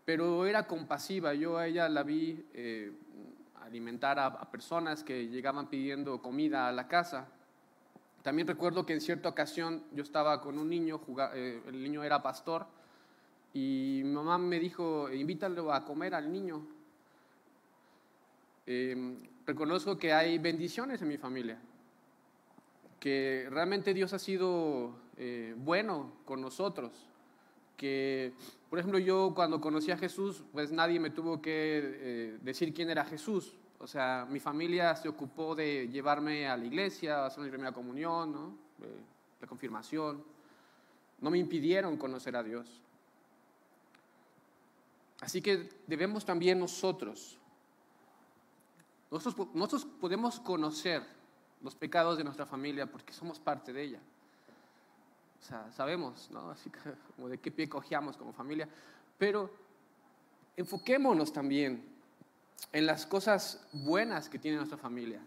pero 0.05 0.47
era 0.47 0.69
compasiva. 0.69 1.35
Yo 1.35 1.59
a 1.59 1.67
ella 1.67 1.89
la 1.89 2.05
vi 2.05 2.47
eh, 2.55 2.93
alimentar 3.63 4.21
a, 4.21 4.49
personas 4.53 5.03
que 5.03 5.27
llegaban 5.27 5.69
pidiendo 5.69 6.23
comida 6.23 6.69
a 6.69 6.73
la 6.73 6.87
casa. 6.87 7.27
También 8.23 8.47
recuerdo 8.47 8.87
que 8.87 8.93
en 8.93 9.01
cierta 9.01 9.29
ocasión 9.29 9.83
yo 9.93 10.05
estaba 10.05 10.41
con 10.41 10.59
un 10.59 10.69
niño, 10.69 11.01
el 11.33 11.83
niño 11.83 12.05
era 12.05 12.23
pastor, 12.23 12.67
y 13.57 14.03
mi 14.05 14.13
mamá 14.13 14.37
me 14.37 14.61
dijo, 14.61 15.11
invítalo 15.11 15.73
a 15.73 15.83
comer 15.83 16.15
al 16.15 16.31
niño. 16.31 16.61
reconozco 19.47 19.97
que 19.97 20.13
hay 20.13 20.37
bendiciones 20.37 21.01
en 21.01 21.09
mi 21.09 21.17
familia, 21.17 21.59
que 23.01 23.47
realmente 23.49 23.95
Dios 23.95 24.13
ha 24.13 24.19
sido 24.19 24.93
eh, 25.17 25.55
bueno 25.57 26.13
con 26.27 26.43
nosotros. 26.43 26.93
Que, 27.79 28.35
por 28.69 28.79
ejemplo, 28.79 28.99
yo 28.99 29.33
cuando 29.35 29.59
conocí 29.59 29.91
a 29.91 29.97
Jesús, 29.97 30.43
pues 30.53 30.71
nadie 30.71 31.01
me 31.01 31.09
tuvo 31.09 31.41
que 31.41 31.81
eh, 31.83 32.39
decir 32.43 32.75
quién 32.75 32.91
era 32.91 33.07
Jesús. 33.07 33.57
O 33.79 33.87
sea, 33.87 34.27
mi 34.29 34.39
familia 34.39 34.95
se 34.97 35.09
ocupó 35.09 35.55
de 35.55 35.89
llevarme 35.89 36.47
a 36.47 36.59
la 36.59 36.65
iglesia, 36.67 37.21
a 37.21 37.27
hacer 37.27 37.43
mi 37.43 37.49
primera 37.49 37.73
comunión, 37.73 38.33
¿no? 38.33 38.59
Eh, 38.83 39.01
la 39.41 39.47
confirmación. 39.47 40.23
No 41.23 41.31
me 41.31 41.39
impidieron 41.39 41.97
conocer 41.97 42.37
a 42.37 42.43
Dios. 42.43 42.83
Así 45.21 45.41
que 45.41 45.71
debemos 45.87 46.25
también 46.25 46.59
nosotros, 46.59 47.39
nosotros, 49.11 49.49
nosotros 49.55 49.87
podemos 50.01 50.41
conocer 50.41 51.03
los 51.63 51.75
pecados 51.75 52.19
de 52.19 52.25
nuestra 52.25 52.45
familia 52.45 52.87
porque 52.87 53.13
somos 53.13 53.39
parte 53.39 53.73
de 53.73 53.83
ella. 53.83 54.01
O 55.41 55.45
sea, 55.45 55.71
sabemos, 55.73 56.31
¿no? 56.31 56.51
Así 56.51 56.71
como 57.17 57.29
de 57.29 57.39
qué 57.39 57.51
pie 57.51 57.69
cojeamos 57.69 58.17
como 58.17 58.33
familia. 58.33 58.69
Pero 59.19 59.51
enfoquémonos 60.57 61.33
también 61.33 61.85
en 62.73 62.87
las 62.87 63.07
cosas 63.07 63.67
buenas 63.73 64.29
que 64.29 64.39
tiene 64.39 64.57
nuestra 64.57 64.79
familia. 64.79 65.21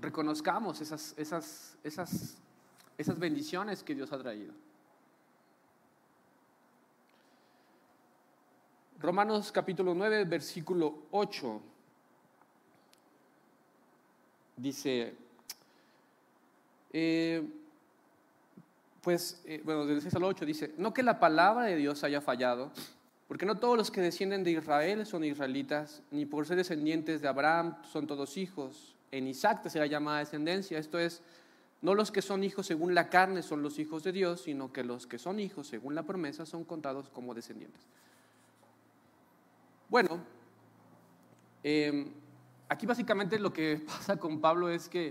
Reconozcamos 0.00 0.80
esas, 0.80 1.14
esas, 1.16 1.76
esas, 1.84 2.36
esas 2.98 3.18
bendiciones 3.18 3.82
que 3.82 3.94
Dios 3.94 4.12
ha 4.12 4.18
traído. 4.18 4.52
Romanos 9.02 9.50
capítulo 9.50 9.94
9, 9.94 10.24
versículo 10.26 10.94
8. 11.10 11.60
Dice, 14.58 15.14
eh, 16.92 17.42
pues, 19.00 19.42
eh, 19.44 19.60
bueno, 19.64 19.86
del 19.86 20.00
6 20.00 20.14
al 20.14 20.22
8 20.22 20.46
dice, 20.46 20.74
no 20.78 20.94
que 20.94 21.02
la 21.02 21.18
palabra 21.18 21.64
de 21.64 21.74
Dios 21.74 22.04
haya 22.04 22.20
fallado, 22.20 22.70
porque 23.26 23.44
no 23.44 23.58
todos 23.58 23.76
los 23.76 23.90
que 23.90 24.00
descienden 24.00 24.44
de 24.44 24.52
Israel 24.52 25.04
son 25.04 25.24
israelitas, 25.24 26.02
ni 26.12 26.24
por 26.24 26.46
ser 26.46 26.58
descendientes 26.58 27.20
de 27.22 27.26
Abraham 27.28 27.76
son 27.90 28.06
todos 28.06 28.36
hijos. 28.36 28.94
En 29.10 29.26
Isaac 29.26 29.68
se 29.68 29.80
la 29.80 29.86
llamada 29.86 30.20
descendencia, 30.20 30.78
esto 30.78 31.00
es, 31.00 31.22
no 31.80 31.96
los 31.96 32.12
que 32.12 32.22
son 32.22 32.44
hijos 32.44 32.66
según 32.66 32.94
la 32.94 33.10
carne 33.10 33.42
son 33.42 33.62
los 33.62 33.80
hijos 33.80 34.04
de 34.04 34.12
Dios, 34.12 34.42
sino 34.42 34.72
que 34.72 34.84
los 34.84 35.08
que 35.08 35.18
son 35.18 35.40
hijos 35.40 35.66
según 35.66 35.96
la 35.96 36.04
promesa 36.04 36.46
son 36.46 36.62
contados 36.62 37.08
como 37.08 37.34
descendientes. 37.34 37.82
Bueno, 39.92 40.20
em, 41.62 42.10
aquí 42.66 42.86
básicamente 42.86 43.38
lo 43.38 43.52
que 43.52 43.76
pasa 43.86 44.16
con 44.16 44.40
Pablo 44.40 44.70
es 44.70 44.88
que 44.88 45.08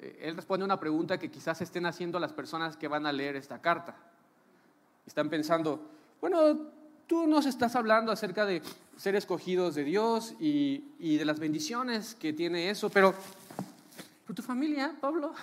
eh, 0.00 0.18
él 0.20 0.34
responde 0.34 0.64
a 0.64 0.66
una 0.66 0.80
pregunta 0.80 1.16
que 1.16 1.30
quizás 1.30 1.60
estén 1.60 1.86
haciendo 1.86 2.18
las 2.18 2.32
personas 2.32 2.76
que 2.76 2.88
van 2.88 3.06
a 3.06 3.12
leer 3.12 3.36
esta 3.36 3.62
carta. 3.62 3.94
Están 5.06 5.30
pensando, 5.30 5.92
bueno, 6.20 6.58
tú 7.06 7.28
nos 7.28 7.46
estás 7.46 7.76
hablando 7.76 8.10
acerca 8.10 8.44
de 8.44 8.62
ser 8.96 9.14
escogidos 9.14 9.76
de 9.76 9.84
Dios 9.84 10.34
y, 10.40 10.82
de 10.98 11.24
las 11.24 11.38
bendiciones 11.38 12.16
que 12.16 12.32
tiene 12.32 12.68
eso, 12.68 12.90
pero, 12.90 13.14
tu 14.34 14.42
familia, 14.42 14.92
Pablo, 15.00 15.34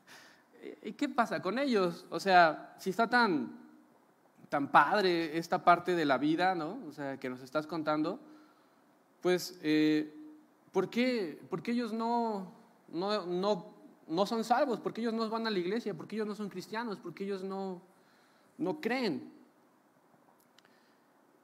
¿y 0.82 0.92
qué 0.92 1.10
pasa 1.10 1.42
con 1.42 1.58
ellos? 1.58 2.06
O 2.08 2.18
sea, 2.18 2.74
si 2.78 2.88
está 2.88 3.10
tan, 3.10 3.65
tan 4.48 4.70
padre 4.70 5.36
esta 5.38 5.64
parte 5.64 5.94
de 5.94 6.04
la 6.04 6.18
vida, 6.18 6.54
¿no? 6.54 6.78
O 6.88 6.92
sea, 6.92 7.18
que 7.18 7.28
nos 7.28 7.42
estás 7.42 7.66
contando, 7.66 8.20
pues, 9.20 9.58
eh, 9.62 10.12
¿por, 10.72 10.88
qué, 10.88 11.40
¿por, 11.50 11.62
qué, 11.62 11.72
ellos 11.72 11.92
no, 11.92 12.52
no, 12.88 13.26
no 13.26 13.76
no 14.08 14.26
son 14.26 14.44
salvos, 14.44 14.80
porque 14.80 15.00
ellos 15.00 15.12
no 15.12 15.28
van 15.28 15.46
a 15.46 15.50
la 15.50 15.58
iglesia, 15.58 15.94
porque 15.94 16.16
ellos 16.16 16.26
no 16.26 16.34
son 16.34 16.48
cristianos, 16.48 16.98
porque 16.98 17.24
ellos 17.24 17.42
no, 17.42 17.80
no 18.58 18.80
creen. 18.80 19.32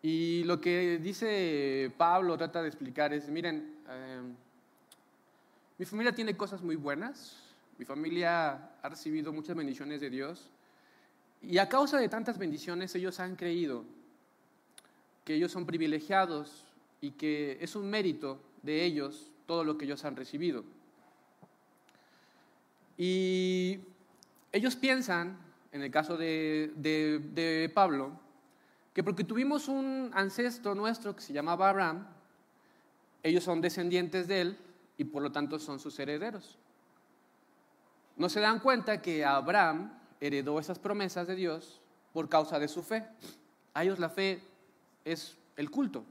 Y 0.00 0.44
lo 0.44 0.60
que 0.60 0.98
dice 0.98 1.92
Pablo, 1.96 2.36
trata 2.36 2.62
de 2.62 2.68
explicar 2.68 3.12
es, 3.12 3.28
miren, 3.28 3.76
em, 3.88 4.34
mi 5.78 5.84
familia 5.84 6.14
tiene 6.14 6.36
cosas 6.36 6.62
muy 6.62 6.76
buenas, 6.76 7.36
mi 7.78 7.84
familia 7.84 8.70
ha 8.82 8.88
recibido 8.88 9.32
muchas 9.32 9.56
bendiciones 9.56 10.00
de 10.00 10.10
Dios, 10.10 10.50
y 11.42 11.58
a 11.58 11.68
causa 11.68 11.98
de 11.98 12.08
tantas 12.08 12.38
bendiciones 12.38 12.94
ellos 12.94 13.18
han 13.20 13.36
creído 13.36 13.84
que 15.24 15.34
ellos 15.34 15.52
son 15.52 15.66
privilegiados 15.66 16.64
y 17.00 17.12
que 17.12 17.58
es 17.60 17.74
un 17.74 17.90
mérito 17.90 18.40
de 18.62 18.84
ellos 18.84 19.30
todo 19.46 19.64
lo 19.64 19.76
que 19.76 19.84
ellos 19.84 20.04
han 20.04 20.16
recibido. 20.16 20.64
Y 22.96 23.80
ellos 24.52 24.76
piensan, 24.76 25.36
en 25.72 25.82
el 25.82 25.90
caso 25.90 26.16
de, 26.16 27.70
Pablo, 27.74 28.12
que 28.92 29.02
porque 29.02 29.24
tuvimos 29.24 29.68
un 29.68 30.10
ancestro 30.14 30.74
nuestro 30.74 31.16
que 31.16 31.22
se 31.22 31.32
llamaba 31.32 31.70
Abraham, 31.70 32.06
ellos 33.22 33.44
son 33.44 33.60
descendientes 33.60 34.28
de 34.28 34.40
él 34.40 34.58
y 34.98 35.04
por 35.04 35.22
lo 35.22 35.32
tanto 35.32 35.58
son 35.58 35.80
sus 35.80 35.98
herederos. 35.98 36.58
No 38.16 38.28
se 38.28 38.40
dan 38.40 38.60
cuenta 38.60 39.00
que 39.00 39.24
Abraham 39.24 39.90
heredó 40.22 40.60
esas 40.60 40.78
promesas 40.78 41.26
de 41.26 41.34
Dios 41.34 41.80
por 42.12 42.28
causa 42.28 42.60
de 42.60 42.68
su 42.68 42.82
fe. 42.82 43.04
A 43.74 43.82
ellos 43.82 43.98
la 43.98 44.08
fe 44.08 44.40
es 45.04 45.36
el 45.56 45.68
culto, 45.68 46.04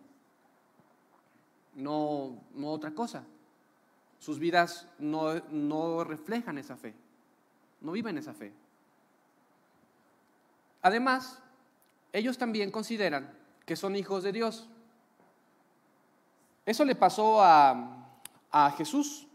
no, 1.76 2.38
no 2.54 2.72
otra 2.72 2.92
cosa. 2.92 3.24
Sus 4.20 4.38
vidas 4.38 4.86
no, 5.00 6.04
reflejan 6.04 6.58
esa 6.58 6.76
fe, 6.76 6.94
no 7.80 7.94
viven 7.94 8.18
esa 8.18 8.34
fe. 8.34 8.52
Además, 10.82 11.40
ellos 12.12 12.38
también 12.38 12.70
consideran 12.70 13.34
que 13.66 13.76
son 13.78 13.96
hijos 13.96 14.24
de 14.24 14.34
Dios. 14.34 14.68
Eso 16.66 16.84
le 16.84 16.96
pasó 16.96 17.42
a, 17.42 17.98
Jesús. 18.78 19.26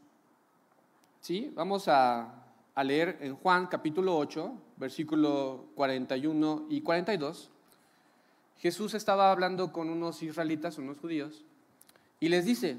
¿Sí? 1.20 1.50
Vamos 1.54 1.88
a, 1.88 2.45
a, 2.76 2.84
leer 2.84 3.18
en 3.20 3.34
Juan 3.34 3.66
capítulo 3.66 4.16
8, 4.16 4.52
versículo 4.76 5.70
41 5.74 6.66
y 6.68 6.82
42. 6.82 7.50
Jesús 8.58 8.94
estaba 8.94 9.32
hablando 9.32 9.72
con 9.72 9.90
unos 9.90 10.22
israelitas, 10.22 10.78
unos 10.78 10.98
judíos, 10.98 11.44
y 12.20 12.28
les 12.28 12.44
dice, 12.44 12.78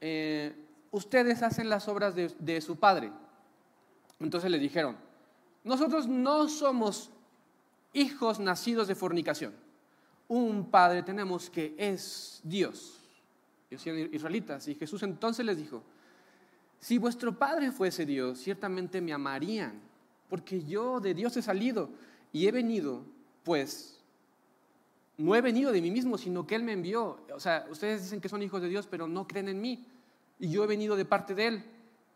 eh, 0.00 0.54
ustedes 0.90 1.42
hacen 1.42 1.68
las 1.68 1.86
obras 1.88 2.14
de, 2.14 2.60
su 2.60 2.76
padre. 2.76 3.12
Entonces 4.20 4.50
le 4.50 4.58
dijeron, 4.58 4.96
nosotros 5.64 6.08
no 6.08 6.48
somos 6.48 7.10
hijos 7.92 8.40
nacidos 8.40 8.88
de 8.88 8.94
fornicación. 8.94 9.54
un 10.28 10.70
Padre 10.70 11.02
tenemos 11.02 11.50
que 11.50 11.74
es 11.78 12.40
Dios. 12.42 13.00
Ellos 13.70 13.86
eran 13.86 14.14
israelitas. 14.14 14.66
Y 14.68 14.74
Jesús 14.74 15.02
entonces 15.02 15.44
les 15.46 15.56
dijo, 15.56 15.82
si 16.86 16.98
vuestro 16.98 17.36
Padre 17.36 17.72
fuese 17.72 18.06
Dios, 18.06 18.38
ciertamente 18.38 19.00
me 19.00 19.12
amarían, 19.12 19.80
porque 20.28 20.62
yo 20.62 21.00
de 21.00 21.14
Dios 21.14 21.36
he 21.36 21.42
salido 21.42 21.90
y 22.32 22.46
he 22.46 22.52
venido, 22.52 23.02
pues, 23.42 23.98
no 25.16 25.34
he 25.34 25.40
venido 25.40 25.72
de 25.72 25.82
mí 25.82 25.90
mismo, 25.90 26.16
sino 26.16 26.46
que 26.46 26.54
Él 26.54 26.62
me 26.62 26.70
envió. 26.70 27.18
O 27.34 27.40
sea, 27.40 27.66
ustedes 27.72 28.04
dicen 28.04 28.20
que 28.20 28.28
son 28.28 28.40
hijos 28.40 28.62
de 28.62 28.68
Dios, 28.68 28.86
pero 28.88 29.08
no 29.08 29.26
creen 29.26 29.48
en 29.48 29.60
mí. 29.60 29.84
Y 30.38 30.48
yo 30.48 30.62
he 30.62 30.68
venido 30.68 30.94
de 30.94 31.04
parte 31.04 31.34
de 31.34 31.48
Él, 31.48 31.64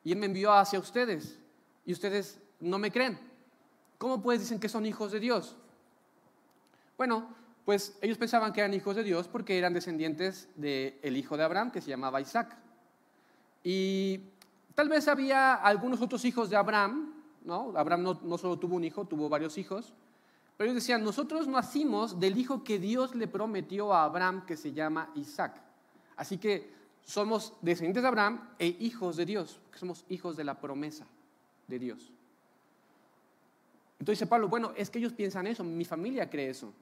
y 0.05 0.13
Él 0.13 0.19
me 0.19 0.27
envió 0.27 0.53
hacia 0.53 0.79
ustedes, 0.79 1.37
y 1.85 1.93
ustedes 1.93 2.39
no 2.61 2.79
me 2.79 2.93
creen. 2.93 3.19
¿Cómo 3.99 4.23
pues 4.23 4.39
dicen 4.39 4.61
que 4.61 4.69
son 4.69 4.87
hijos 4.87 5.11
de 5.11 5.19
Dios? 5.19 5.57
Bueno, 6.97 7.35
pues 7.65 7.99
ellos 8.03 8.19
pensaban 8.19 8.53
que 8.53 8.61
eran 8.61 8.73
hijos 8.73 8.95
de 8.95 9.03
Dios 9.03 9.27
porque 9.27 9.59
eran 9.59 9.75
descendientes 9.75 10.49
del 10.55 11.17
hijo 11.17 11.37
de 11.37 11.43
Abraham, 11.43 11.73
que 11.73 11.81
se 11.81 11.91
llamaba 11.91 12.21
Isaac. 12.21 12.57
Y 13.65 14.21
tal 14.81 14.89
vez 14.89 15.09
había 15.09 15.57
algunos 15.57 16.01
otros 16.01 16.25
hijos 16.25 16.49
de 16.49 16.57
Abraham, 16.57 17.13
¿no? 17.45 17.75
Abraham 17.77 18.17
no, 18.23 18.39
solo 18.39 18.59
tuvo 18.59 18.77
un 18.77 18.85
hijo, 18.85 19.05
tuvo 19.05 19.29
varios 19.29 19.59
hijos. 19.59 19.93
Pero 20.57 20.71
ellos 20.71 20.83
decían, 20.83 21.05
nosotros 21.05 21.47
nacimos 21.47 22.19
del 22.19 22.39
hijo 22.39 22.65
que 22.65 22.79
Dios 22.79 23.15
le 23.15 23.29
prometió 23.29 23.93
a 23.93 24.05
Abraham, 24.05 24.47
que 24.47 24.57
se 24.57 24.73
llama 24.73 25.11
Isaac. 25.17 25.61
Así 26.17 26.39
que 26.39 26.73
somos 27.05 27.53
descendientes 27.61 28.03
de 28.03 28.09
Abraham 28.09 28.41
e 28.59 28.69
hijos 28.81 29.19
de 29.19 29.27
Dios, 29.27 29.61
que 29.71 29.79
somos 29.79 30.07
hijos 30.09 30.35
de 30.39 30.45
la 30.45 30.59
promesa 30.59 31.05
de 31.69 31.79
Dios. 31.79 32.11
Entonces 33.99 34.21
dice 34.21 34.31
Pablo, 34.31 34.49
bueno, 34.49 34.73
es 34.79 34.89
que 34.89 34.99
ellos 34.99 35.13
piensan 35.13 35.47
eso, 35.47 35.63
mi 35.63 35.85
familia 35.85 36.31
cree 36.31 36.49
eso. 36.49 36.73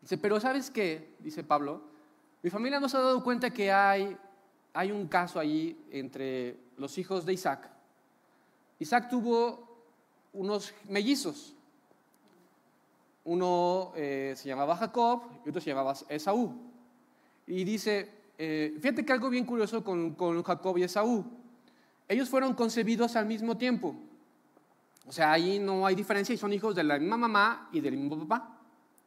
Dice, 0.00 0.16
pero 0.16 0.40
¿sabes 0.40 0.70
qué? 0.70 1.16
Dice 1.18 1.44
Pablo, 1.44 1.82
mi 2.42 2.48
familia 2.48 2.80
no 2.80 2.88
se 2.88 2.96
ha 2.96 3.00
dado 3.00 3.22
cuenta 3.22 3.50
que 3.50 3.70
hay, 3.70 4.16
hay 4.72 4.90
un 4.90 5.06
caso 5.06 5.38
ahí 5.38 5.78
entre 5.90 6.63
los 6.76 6.98
hijos 6.98 7.24
de 7.24 7.32
Isaac. 7.32 7.70
Isaac 8.78 9.08
tuvo 9.08 9.68
unos 10.32 10.74
mellizos. 10.88 11.54
Uno 13.24 13.92
eh, 13.96 14.34
se 14.36 14.48
llamaba 14.48 14.76
Jacob 14.76 15.22
y 15.44 15.48
otro 15.48 15.60
se 15.60 15.70
llamaba 15.70 15.94
Esaú. 16.08 16.52
Y 17.46 17.64
dice, 17.64 18.10
eh, 18.36 18.76
fíjate 18.80 19.04
que 19.04 19.12
algo 19.12 19.30
bien 19.30 19.46
curioso 19.46 19.82
con, 19.82 20.14
con 20.14 20.42
Jacob 20.42 20.78
y 20.78 20.82
Esaú. 20.82 21.24
Ellos 22.08 22.28
fueron 22.28 22.54
concebidos 22.54 23.16
al 23.16 23.26
mismo 23.26 23.56
tiempo. 23.56 23.94
O 25.06 25.12
sea, 25.12 25.32
ahí 25.32 25.58
no 25.58 25.86
hay 25.86 25.94
diferencia 25.94 26.34
y 26.34 26.38
son 26.38 26.52
hijos 26.52 26.74
de 26.74 26.84
la 26.84 26.98
misma 26.98 27.16
mamá 27.16 27.68
y 27.72 27.80
del 27.80 27.96
mismo 27.96 28.26
papá. 28.26 28.58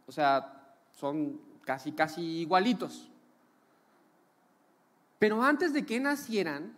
O 0.08 0.12
sea, 0.12 0.76
son 0.92 1.40
casi, 1.64 1.92
casi 1.92 2.22
igualitos. 2.22 3.10
Pero 5.20 5.44
antes 5.44 5.74
de 5.74 5.86
que 5.86 6.00
nacieran, 6.00 6.77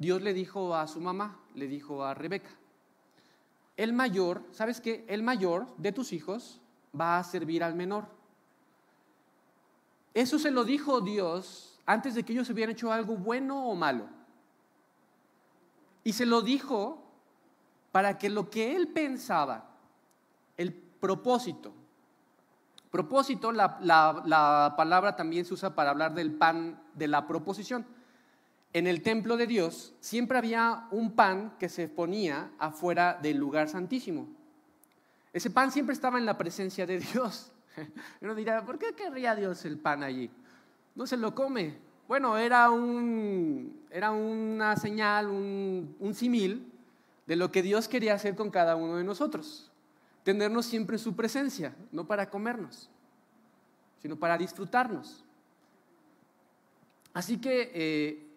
Dios 0.00 0.22
le 0.22 0.32
dijo 0.32 0.74
a 0.74 0.86
su 0.86 0.98
mamá, 0.98 1.38
le 1.54 1.68
dijo 1.68 2.02
a 2.02 2.14
Rebeca, 2.14 2.48
el 3.76 3.92
mayor, 3.92 4.42
¿sabes 4.50 4.80
qué? 4.80 5.04
El 5.08 5.22
mayor 5.22 5.66
de 5.76 5.92
tus 5.92 6.14
hijos 6.14 6.58
va 6.98 7.18
a 7.18 7.22
servir 7.22 7.62
al 7.62 7.74
menor. 7.74 8.06
Eso 10.14 10.38
se 10.38 10.50
lo 10.50 10.64
dijo 10.64 11.02
Dios 11.02 11.78
antes 11.84 12.14
de 12.14 12.24
que 12.24 12.32
ellos 12.32 12.48
hubieran 12.48 12.72
hecho 12.72 12.90
algo 12.90 13.14
bueno 13.18 13.66
o 13.66 13.74
malo. 13.74 14.08
Y 16.02 16.14
se 16.14 16.24
lo 16.24 16.40
dijo 16.40 17.04
para 17.92 18.16
que 18.16 18.30
lo 18.30 18.48
que 18.48 18.74
él 18.74 18.88
pensaba, 18.88 19.68
el 20.56 20.72
propósito, 20.72 21.74
propósito, 22.90 23.52
la, 23.52 24.74
palabra 24.78 25.14
también 25.14 25.44
se 25.44 25.52
usa 25.52 25.74
para 25.74 25.90
hablar 25.90 26.14
del 26.14 26.32
pan 26.32 26.82
de 26.94 27.06
la 27.06 27.26
proposición. 27.26 27.99
En 28.72 28.86
el 28.86 29.02
templo 29.02 29.36
de 29.36 29.46
Dios 29.46 29.94
siempre 30.00 30.38
había 30.38 30.86
un 30.92 31.12
pan 31.12 31.54
que 31.58 31.68
se 31.68 31.88
ponía 31.88 32.52
afuera 32.58 33.18
del 33.20 33.36
lugar 33.36 33.68
santísimo. 33.68 34.28
Ese 35.32 35.50
pan 35.50 35.72
siempre 35.72 35.92
estaba 35.92 36.18
en 36.18 36.26
la 36.26 36.38
presencia 36.38 36.86
de 36.86 37.00
Dios. 37.00 37.52
Uno 38.20 38.34
dirá, 38.34 38.64
¿por 38.64 38.78
qué 38.78 38.94
querría 38.94 39.34
Dios 39.34 39.64
el 39.64 39.78
pan 39.78 40.02
allí? 40.02 40.30
No 40.94 41.06
se 41.06 41.16
lo 41.16 41.34
come. 41.34 41.78
Bueno, 42.06 42.36
era, 42.36 42.70
un, 42.70 43.86
era 43.90 44.10
una 44.12 44.76
señal, 44.76 45.28
un, 45.28 45.96
un 45.98 46.14
simil 46.14 46.72
de 47.26 47.36
lo 47.36 47.52
que 47.52 47.62
Dios 47.62 47.86
quería 47.86 48.14
hacer 48.14 48.34
con 48.34 48.50
cada 48.50 48.76
uno 48.76 48.96
de 48.96 49.04
nosotros. 49.04 49.70
Tenernos 50.24 50.66
siempre 50.66 50.96
en 50.96 51.00
su 51.00 51.14
presencia, 51.14 51.74
no 51.92 52.06
para 52.06 52.28
comernos, 52.28 52.90
sino 54.02 54.16
para 54.16 54.36
disfrutarnos. 54.36 55.24
Así 57.12 57.38
que 57.38 57.70
eh, 57.74 58.29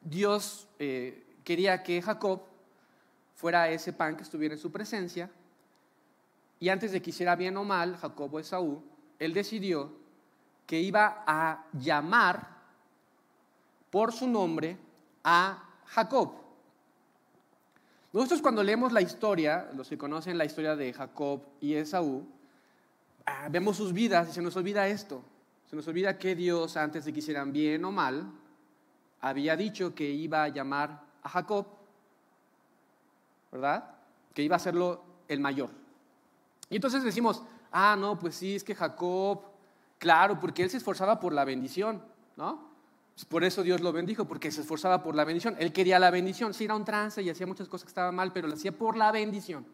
Dios 0.00 0.68
eh, 0.78 1.36
quería 1.44 1.82
que 1.82 2.00
Jacob 2.00 2.42
fuera 3.34 3.70
ese 3.70 3.92
pan 3.92 4.16
que 4.16 4.22
estuviera 4.22 4.54
en 4.54 4.60
su 4.60 4.70
presencia. 4.70 5.30
Y 6.58 6.68
antes 6.68 6.92
de 6.92 7.00
que 7.00 7.10
hiciera 7.10 7.36
bien 7.36 7.56
o 7.56 7.64
mal, 7.64 7.96
Jacob 7.96 8.34
o 8.34 8.38
Esaú, 8.38 8.82
él 9.18 9.32
decidió 9.32 9.92
que 10.66 10.80
iba 10.80 11.24
a 11.26 11.64
llamar 11.72 12.48
por 13.90 14.12
su 14.12 14.28
nombre 14.28 14.76
a 15.24 15.64
Jacob. 15.86 16.34
Nosotros 18.12 18.42
cuando 18.42 18.62
leemos 18.62 18.92
la 18.92 19.00
historia, 19.00 19.70
los 19.74 19.88
que 19.88 19.98
conocen 19.98 20.36
la 20.36 20.44
historia 20.44 20.76
de 20.76 20.92
Jacob 20.92 21.42
y 21.60 21.74
Esaú, 21.74 22.26
ah, 23.26 23.48
vemos 23.50 23.76
sus 23.76 23.92
vidas 23.92 24.28
y 24.28 24.32
se 24.32 24.42
nos 24.42 24.56
olvida 24.56 24.88
esto. 24.88 25.22
Se 25.68 25.76
nos 25.76 25.86
olvida 25.86 26.18
que 26.18 26.34
Dios, 26.34 26.76
antes 26.76 27.04
de 27.04 27.12
que 27.12 27.20
hicieran 27.20 27.52
bien 27.52 27.84
o 27.84 27.92
mal, 27.92 28.30
había 29.20 29.56
dicho 29.56 29.94
que 29.94 30.08
iba 30.10 30.44
a 30.44 30.48
llamar 30.48 31.02
a 31.22 31.28
Jacob, 31.28 31.66
¿verdad? 33.52 33.84
Que 34.34 34.42
iba 34.42 34.56
a 34.56 34.58
hacerlo 34.58 35.02
el 35.28 35.40
mayor. 35.40 35.70
Y 36.68 36.76
entonces 36.76 37.02
decimos, 37.02 37.42
ah, 37.72 37.96
no, 37.98 38.18
pues 38.18 38.36
sí, 38.36 38.54
es 38.54 38.64
que 38.64 38.74
Jacob, 38.74 39.42
claro, 39.98 40.38
porque 40.38 40.62
él 40.62 40.70
se 40.70 40.78
esforzaba 40.78 41.20
por 41.20 41.32
la 41.32 41.44
bendición, 41.44 42.02
¿no? 42.36 42.70
Pues 43.14 43.24
por 43.24 43.44
eso 43.44 43.62
Dios 43.62 43.80
lo 43.80 43.92
bendijo, 43.92 44.24
porque 44.24 44.50
se 44.50 44.62
esforzaba 44.62 45.02
por 45.02 45.14
la 45.14 45.24
bendición. 45.24 45.56
Él 45.58 45.72
quería 45.72 45.98
la 45.98 46.10
bendición. 46.10 46.54
Sí, 46.54 46.64
era 46.64 46.74
un 46.74 46.84
trance 46.84 47.20
y 47.20 47.28
hacía 47.28 47.46
muchas 47.46 47.68
cosas 47.68 47.84
que 47.84 47.90
estaban 47.90 48.14
mal, 48.14 48.32
pero 48.32 48.48
lo 48.48 48.54
hacía 48.54 48.72
por 48.72 48.96
la 48.96 49.12
bendición. 49.12 49.66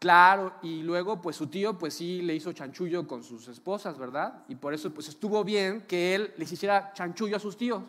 Claro, 0.00 0.54
y 0.62 0.82
luego 0.82 1.20
pues 1.20 1.36
su 1.36 1.48
tío 1.48 1.76
pues 1.78 1.92
sí 1.92 2.22
le 2.22 2.34
hizo 2.34 2.54
chanchullo 2.54 3.06
con 3.06 3.22
sus 3.22 3.46
esposas, 3.48 3.98
¿verdad? 3.98 4.44
Y 4.48 4.54
por 4.54 4.72
eso 4.72 4.90
pues 4.92 5.08
estuvo 5.08 5.44
bien 5.44 5.82
que 5.82 6.14
él 6.14 6.32
les 6.38 6.50
hiciera 6.50 6.92
chanchullo 6.94 7.36
a 7.36 7.38
sus 7.38 7.56
tíos 7.56 7.82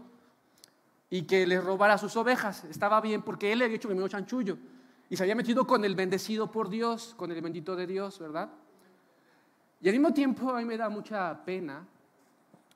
y 1.11 1.23
que 1.23 1.45
les 1.45 1.63
robara 1.63 1.99
sus 1.99 2.15
ovejas. 2.15 2.63
Estaba 2.63 2.99
bien 3.01 3.21
porque 3.21 3.51
él 3.51 3.59
le 3.59 3.65
había 3.65 3.77
hecho 3.77 3.89
primero 3.89 4.07
chanchullo 4.07 4.57
y 5.09 5.17
se 5.17 5.23
había 5.23 5.35
metido 5.35 5.67
con 5.67 5.85
el 5.85 5.93
bendecido 5.93 6.49
por 6.49 6.69
Dios, 6.69 7.13
con 7.17 7.31
el 7.31 7.41
bendito 7.41 7.75
de 7.75 7.85
Dios, 7.85 8.17
¿verdad? 8.17 8.49
Y 9.81 9.89
al 9.89 9.93
mismo 9.93 10.13
tiempo 10.13 10.49
a 10.49 10.57
mí 10.57 10.65
me 10.65 10.77
da 10.77 10.89
mucha 10.89 11.43
pena 11.45 11.85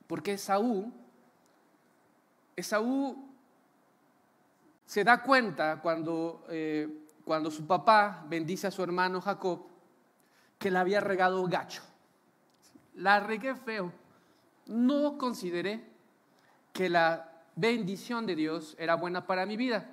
porque 0.06 0.38
Saúl 0.38 0.92
Esaú 2.56 3.16
se 4.86 5.04
da 5.04 5.22
cuenta 5.22 5.80
cuando, 5.82 6.44
eh, 6.48 7.06
cuando 7.24 7.50
su 7.50 7.66
papá 7.66 8.24
bendice 8.28 8.66
a 8.66 8.70
su 8.70 8.82
hermano 8.82 9.20
Jacob 9.20 9.66
que 10.58 10.70
la 10.70 10.80
había 10.80 11.00
regado 11.00 11.44
gacho. 11.46 11.82
La 12.94 13.20
regué 13.20 13.54
feo. 13.54 13.92
No 14.66 15.18
consideré 15.18 15.84
que 16.72 16.88
la 16.88 17.35
bendición 17.56 18.26
de 18.26 18.36
Dios 18.36 18.76
era 18.78 18.94
buena 18.94 19.26
para 19.26 19.44
mi 19.44 19.56
vida. 19.56 19.90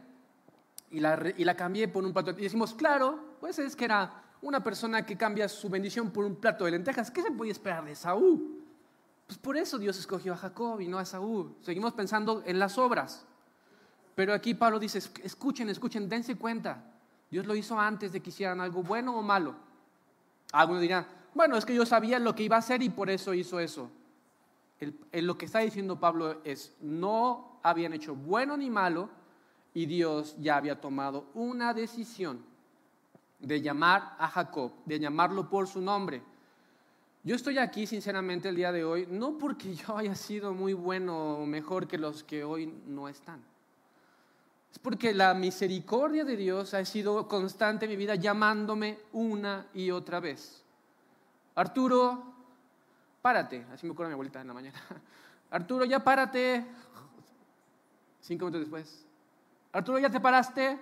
Y 0.91 0.99
la, 0.99 1.33
y 1.35 1.43
la 1.43 1.55
cambié 1.55 1.87
por 1.87 2.03
un 2.03 2.13
plato. 2.13 2.31
Y 2.31 2.43
decimos, 2.43 2.75
claro, 2.75 3.37
pues 3.39 3.57
es 3.57 3.75
que 3.75 3.85
era 3.85 4.23
una 4.43 4.63
persona 4.63 5.05
que 5.05 5.17
cambia 5.17 5.49
su 5.49 5.69
bendición 5.69 6.11
por 6.11 6.25
un 6.25 6.35
plato 6.35 6.65
de 6.65 6.71
lentejas. 6.71 7.09
¿Qué 7.09 7.23
se 7.23 7.31
podía 7.31 7.51
esperar 7.51 7.83
de 7.85 7.95
Saúl? 7.95 8.61
Pues 9.25 9.39
por 9.39 9.57
eso 9.57 9.79
Dios 9.79 9.97
escogió 9.97 10.33
a 10.33 10.37
Jacob 10.37 10.79
y 10.81 10.87
no 10.87 10.99
a 10.99 11.05
Saúl. 11.05 11.55
Seguimos 11.61 11.93
pensando 11.93 12.43
en 12.45 12.59
las 12.59 12.77
obras. 12.77 13.25
Pero 14.15 14.33
aquí 14.33 14.53
Pablo 14.53 14.77
dice, 14.79 14.99
escuchen, 15.23 15.69
escuchen, 15.69 16.07
dense 16.07 16.35
cuenta. 16.35 16.83
Dios 17.31 17.47
lo 17.47 17.55
hizo 17.55 17.79
antes 17.79 18.11
de 18.11 18.19
que 18.19 18.29
hicieran 18.29 18.61
algo 18.61 18.83
bueno 18.83 19.17
o 19.17 19.23
malo. 19.23 19.55
Algunos 20.51 20.81
dirán, 20.81 21.07
bueno, 21.33 21.57
es 21.57 21.65
que 21.65 21.73
yo 21.73 21.85
sabía 21.85 22.19
lo 22.19 22.35
que 22.35 22.43
iba 22.43 22.57
a 22.57 22.59
hacer 22.59 22.83
y 22.83 22.89
por 22.89 23.09
eso 23.09 23.33
hizo 23.33 23.59
eso. 23.59 23.89
lo 25.13 25.37
que 25.37 25.45
está 25.45 25.59
diciendo 25.59 25.99
Pablo 25.99 26.41
es, 26.43 26.75
no 26.81 27.52
habían 27.63 27.93
hecho 27.93 28.13
bueno 28.13 28.55
ni 28.57 28.69
malo 28.69 29.09
y 29.73 29.85
Dios 29.85 30.35
ya 30.39 30.57
había 30.57 30.79
tomado 30.79 31.25
una 31.33 31.73
decisión 31.73 32.43
de 33.39 33.61
llamar 33.61 34.15
a 34.19 34.27
Jacob, 34.27 34.71
de 34.85 34.99
llamarlo 34.99 35.49
por 35.49 35.67
su 35.67 35.81
nombre. 35.81 36.21
Yo 37.23 37.35
estoy 37.35 37.57
aquí 37.57 37.87
sinceramente 37.87 38.49
el 38.49 38.55
día 38.55 38.71
de 38.71 38.83
hoy, 38.83 39.07
no 39.09 39.37
porque 39.37 39.73
yo 39.73 39.97
haya 39.97 40.13
sido 40.15 40.53
muy 40.53 40.73
bueno 40.73 41.37
o 41.37 41.45
mejor 41.45 41.87
que 41.87 41.97
los 41.97 42.23
que 42.23 42.43
hoy 42.43 42.71
no 42.85 43.07
están. 43.07 43.41
Es 44.71 44.79
porque 44.79 45.13
la 45.13 45.33
misericordia 45.33 46.25
de 46.25 46.35
Dios 46.35 46.73
ha 46.73 46.83
sido 46.83 47.27
constante 47.27 47.85
en 47.85 47.91
mi 47.91 47.95
vida 47.95 48.15
llamándome 48.15 48.99
una 49.13 49.67
y 49.73 49.91
otra 49.91 50.19
vez. 50.19 50.63
Arturo, 51.55 52.23
párate. 53.21 53.65
Así 53.71 53.85
me 53.85 53.93
acuerdo 53.93 54.09
mi 54.09 54.13
abuelita 54.13 54.41
en 54.41 54.47
la 54.47 54.53
mañana. 54.53 54.81
Arturo, 55.51 55.85
ya 55.85 56.03
párate. 56.03 56.65
Cinco 58.23 58.45
minutos 58.45 58.61
después. 58.61 59.05
Arturo, 59.73 59.99
¿ya 59.99 60.09
te 60.09 60.21
paraste? 60.21 60.79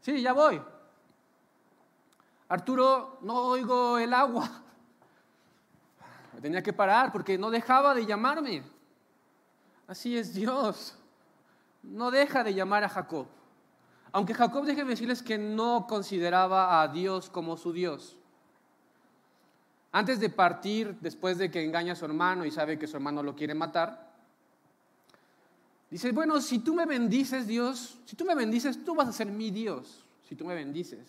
Sí, 0.00 0.20
ya 0.20 0.32
voy. 0.32 0.60
Arturo, 2.48 3.18
no 3.22 3.34
oigo 3.34 3.98
el 3.98 4.12
agua. 4.12 4.50
Me 6.34 6.40
tenía 6.40 6.62
que 6.64 6.72
parar 6.72 7.12
porque 7.12 7.38
no 7.38 7.50
dejaba 7.50 7.94
de 7.94 8.04
llamarme. 8.04 8.64
Así 9.86 10.18
es 10.18 10.34
Dios. 10.34 10.98
No 11.84 12.10
deja 12.10 12.42
de 12.42 12.52
llamar 12.52 12.82
a 12.82 12.88
Jacob. 12.88 13.28
Aunque 14.10 14.34
Jacob, 14.34 14.64
déjenme 14.64 14.90
decirles 14.90 15.22
que 15.22 15.38
no 15.38 15.86
consideraba 15.86 16.82
a 16.82 16.88
Dios 16.88 17.30
como 17.30 17.56
su 17.56 17.72
Dios. 17.72 18.16
Antes 19.92 20.18
de 20.18 20.30
partir, 20.30 20.98
después 21.00 21.38
de 21.38 21.48
que 21.48 21.64
engaña 21.64 21.92
a 21.92 21.96
su 21.96 22.04
hermano 22.06 22.44
y 22.44 22.50
sabe 22.50 22.76
que 22.76 22.88
su 22.88 22.96
hermano 22.96 23.22
lo 23.22 23.36
quiere 23.36 23.54
matar, 23.54 24.05
dice, 25.90 26.12
bueno, 26.12 26.40
si 26.40 26.58
tú 26.58 26.74
me 26.74 26.86
bendices, 26.86 27.46
Dios, 27.46 27.98
si 28.04 28.16
tú 28.16 28.24
me 28.24 28.34
bendices, 28.34 28.84
tú 28.84 28.94
vas 28.94 29.08
a 29.08 29.12
ser 29.12 29.26
mi 29.26 29.50
Dios, 29.50 30.04
si 30.28 30.34
tú 30.34 30.44
me 30.44 30.54
bendices. 30.54 31.06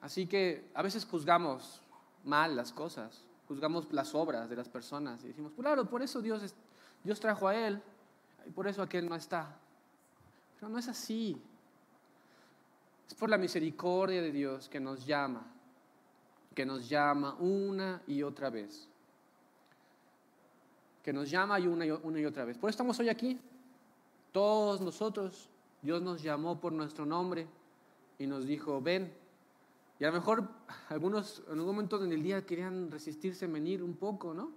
Así 0.00 0.26
que 0.26 0.70
a 0.74 0.82
veces 0.82 1.06
juzgamos 1.06 1.80
mal 2.24 2.54
las 2.54 2.72
cosas, 2.72 3.22
juzgamos 3.48 3.90
las 3.92 4.14
obras 4.14 4.50
de 4.50 4.56
las 4.56 4.68
personas 4.68 5.24
y 5.24 5.28
decimos, 5.28 5.52
claro, 5.56 5.88
por 5.88 6.02
eso 6.02 6.20
Dios, 6.20 6.54
Dios 7.02 7.20
trajo 7.20 7.48
a 7.48 7.56
él 7.56 7.80
y 8.46 8.50
por 8.50 8.66
eso 8.66 8.82
aquel 8.82 9.08
no 9.08 9.14
está. 9.14 9.56
Pero 10.56 10.68
no 10.68 10.78
es 10.78 10.88
así. 10.88 11.40
Es 13.08 13.14
por 13.14 13.30
la 13.30 13.38
misericordia 13.38 14.22
de 14.22 14.32
Dios 14.32 14.68
que 14.68 14.80
nos 14.80 15.04
llama, 15.06 15.46
que 16.54 16.64
nos 16.64 16.88
llama 16.88 17.34
una 17.38 18.02
y 18.06 18.22
otra 18.22 18.50
vez. 18.50 18.88
Que 21.04 21.12
nos 21.12 21.30
llama 21.30 21.58
una 21.58 21.86
y, 21.86 21.90
una 21.90 22.18
y 22.18 22.24
otra 22.24 22.44
vez. 22.44 22.58
Por 22.58 22.70
eso 22.70 22.74
estamos 22.74 22.98
hoy 22.98 23.10
aquí. 23.10 23.38
Todos 24.32 24.80
nosotros, 24.80 25.48
Dios 25.82 26.02
nos 26.02 26.22
llamó 26.22 26.58
por 26.58 26.72
nuestro 26.72 27.06
nombre 27.06 27.46
y 28.18 28.26
nos 28.26 28.46
dijo, 28.46 28.80
ven, 28.80 29.12
y 30.00 30.04
a 30.04 30.08
lo 30.08 30.14
mejor 30.14 30.48
algunos 30.88 31.42
en 31.46 31.52
algún 31.52 31.66
momento 31.66 32.02
en 32.02 32.12
el 32.12 32.22
día 32.22 32.44
querían 32.44 32.90
resistirse 32.90 33.44
a 33.44 33.48
venir 33.48 33.82
un 33.82 33.94
poco, 33.94 34.34
¿no? 34.34 34.50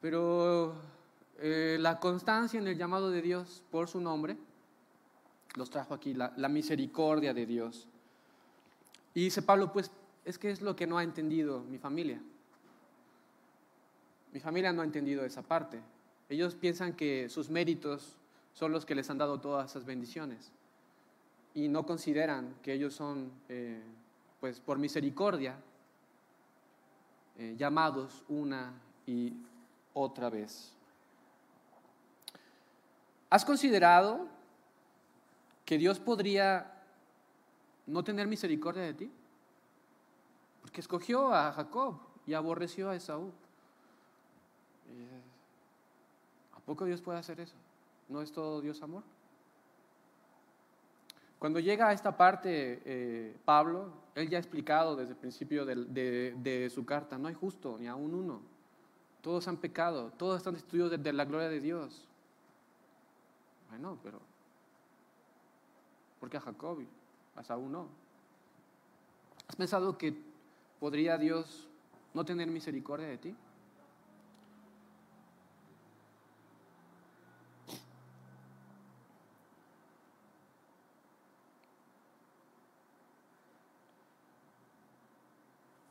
Pero 0.00 0.74
eh, 1.38 1.76
la 1.80 1.98
constancia 1.98 2.60
en 2.60 2.68
el 2.68 2.78
llamado 2.78 3.10
de 3.10 3.22
Dios 3.22 3.64
por 3.70 3.88
su 3.88 4.00
nombre 4.00 4.36
los 5.56 5.70
trajo 5.70 5.94
aquí, 5.94 6.14
la, 6.14 6.32
la 6.36 6.48
misericordia 6.48 7.32
de 7.34 7.46
Dios. 7.46 7.88
Y 9.14 9.24
dice 9.24 9.42
Pablo, 9.42 9.72
pues 9.72 9.90
es 10.24 10.38
que 10.38 10.50
es 10.50 10.60
lo 10.60 10.76
que 10.76 10.86
no 10.86 10.98
ha 10.98 11.02
entendido 11.02 11.60
mi 11.62 11.78
familia. 11.78 12.20
Mi 14.36 14.40
familia 14.40 14.70
no 14.70 14.82
ha 14.82 14.84
entendido 14.84 15.24
esa 15.24 15.40
parte. 15.40 15.80
Ellos 16.28 16.54
piensan 16.54 16.92
que 16.92 17.30
sus 17.30 17.48
méritos 17.48 18.18
son 18.52 18.70
los 18.70 18.84
que 18.84 18.94
les 18.94 19.08
han 19.08 19.16
dado 19.16 19.40
todas 19.40 19.70
esas 19.70 19.86
bendiciones 19.86 20.52
y 21.54 21.68
no 21.68 21.86
consideran 21.86 22.54
que 22.62 22.74
ellos 22.74 22.92
son, 22.92 23.32
eh, 23.48 23.80
pues 24.38 24.60
por 24.60 24.76
misericordia, 24.76 25.56
eh, 27.38 27.54
llamados 27.56 28.24
una 28.28 28.74
y 29.06 29.32
otra 29.94 30.28
vez. 30.28 30.74
¿Has 33.30 33.42
considerado 33.42 34.28
que 35.64 35.78
Dios 35.78 35.98
podría 35.98 36.74
no 37.86 38.04
tener 38.04 38.26
misericordia 38.26 38.82
de 38.82 38.92
ti? 38.92 39.10
Porque 40.60 40.82
escogió 40.82 41.32
a 41.32 41.52
Jacob 41.52 41.96
y 42.26 42.34
aborreció 42.34 42.90
a 42.90 42.96
Esaú. 42.96 43.32
¿A 46.54 46.60
poco 46.60 46.84
Dios 46.84 47.00
puede 47.00 47.18
hacer 47.18 47.40
eso? 47.40 47.54
¿No 48.08 48.22
es 48.22 48.32
todo 48.32 48.60
Dios 48.60 48.82
amor? 48.82 49.02
Cuando 51.38 51.60
llega 51.60 51.88
a 51.88 51.92
esta 51.92 52.16
parte, 52.16 52.82
eh, 52.84 53.36
Pablo, 53.44 53.90
él 54.14 54.28
ya 54.28 54.38
ha 54.38 54.40
explicado 54.40 54.96
desde 54.96 55.12
el 55.12 55.18
principio 55.18 55.66
de, 55.66 56.70
su 56.74 56.84
carta, 56.86 57.18
no 57.18 57.28
hay 57.28 57.34
justo 57.34 57.76
ni 57.78 57.86
aún 57.86 58.14
uno. 58.14 58.40
Todos 59.20 59.46
han 59.48 59.58
pecado, 59.58 60.12
todos 60.16 60.38
están 60.38 60.54
destruidos 60.54 60.90
de, 61.02 61.12
la 61.12 61.24
gloria 61.24 61.48
de 61.48 61.60
Dios. 61.60 62.06
Bueno, 63.68 63.98
pero 64.02 64.20
¿por 66.20 66.30
qué 66.30 66.38
a 66.38 66.40
Jacob 66.40 66.78
a 67.34 67.44
Saúl 67.44 67.70
no? 67.70 67.88
¿Has 69.46 69.56
pensado 69.56 69.98
que 69.98 70.16
podría 70.80 71.18
Dios 71.18 71.68
no 72.14 72.24
tener 72.24 72.48
misericordia 72.48 73.08
de 73.08 73.18
ti? 73.18 73.36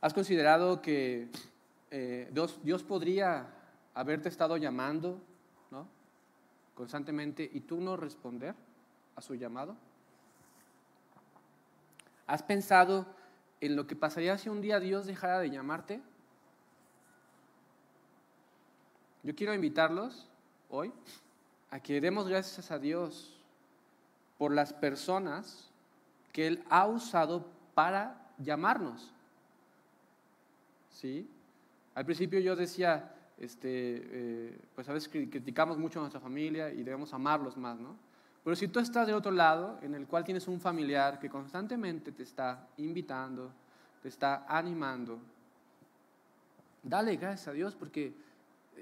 ¿Has 0.06 0.13
considerado 0.13 0.84
que 0.84 1.32
eh, 1.89 2.32
Dios, 2.62 2.84
podría 2.84 3.48
haberte 3.96 4.30
estado 4.30 4.56
llamando 4.56 5.20
¿no? 5.72 5.88
constantemente 6.76 7.50
y 7.52 7.62
tú 7.62 7.82
no 7.82 7.98
responder 7.98 8.54
a 9.15 9.22
su 9.22 9.34
llamado? 9.34 9.76
¿Has 12.28 12.44
pensado 12.44 13.08
en 13.60 13.76
lo 13.76 13.88
que 13.88 13.96
pasaría 13.96 14.38
si 14.38 14.48
un 14.48 14.62
día 14.62 14.80
Dios 14.80 15.08
dejara 15.08 15.39
de 15.39 15.50
llamarte? 15.50 16.04
Yo 19.24 19.34
quiero 19.34 19.56
invitarlos 19.56 20.30
hoy 20.70 20.94
a 21.72 21.80
que 21.80 22.00
demos 22.00 22.28
gracias 22.28 22.70
a 22.70 22.78
Dios 22.78 23.41
por 24.38 24.54
las 24.54 24.72
personas 24.72 25.72
que 26.32 26.46
Él 26.46 26.63
ha 26.70 26.86
usado 26.86 27.48
para 27.74 28.30
llamarnos. 28.38 29.14
¿Sí? 30.96 31.30
Al 31.94 32.06
principio 32.06 32.40
yo 32.40 32.56
decía, 32.56 33.14
este, 33.38 33.68
eh, 33.70 34.60
pues 34.74 34.88
a 34.90 34.94
veces 34.94 35.10
criticamos 35.10 35.78
mucho 35.78 36.00
a 36.00 36.04
nuestra 36.04 36.22
familia 36.22 36.72
y 36.72 36.84
debemos 36.84 37.14
amarlos 37.14 37.58
más, 37.58 37.80
¿no? 37.80 37.96
Pero 38.44 38.56
si 38.56 38.68
tú 38.68 38.80
estás 38.80 39.08
del 39.08 39.16
otro 39.16 39.32
lado, 39.32 39.80
en 39.82 39.96
el 39.96 40.08
cual 40.08 40.24
tienes 40.24 40.48
un 40.48 40.60
familiar 40.60 41.20
que 41.20 41.30
constantemente 41.30 42.12
te 42.12 42.24
está 42.24 42.68
invitando, 42.78 43.52
te 44.02 44.10
está 44.10 44.46
animando, 44.48 45.20
dale 46.84 47.16
gracias 47.16 47.48
a 47.48 47.52
Dios 47.54 47.76
porque 47.76 48.14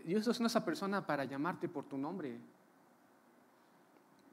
Dios 0.06 0.28
es 0.28 0.42
esa 0.42 0.66
persona 0.66 1.06
para 1.06 1.24
llamarte 1.24 1.70
por 1.70 1.86
tu 1.86 1.98
nombre. 1.98 2.38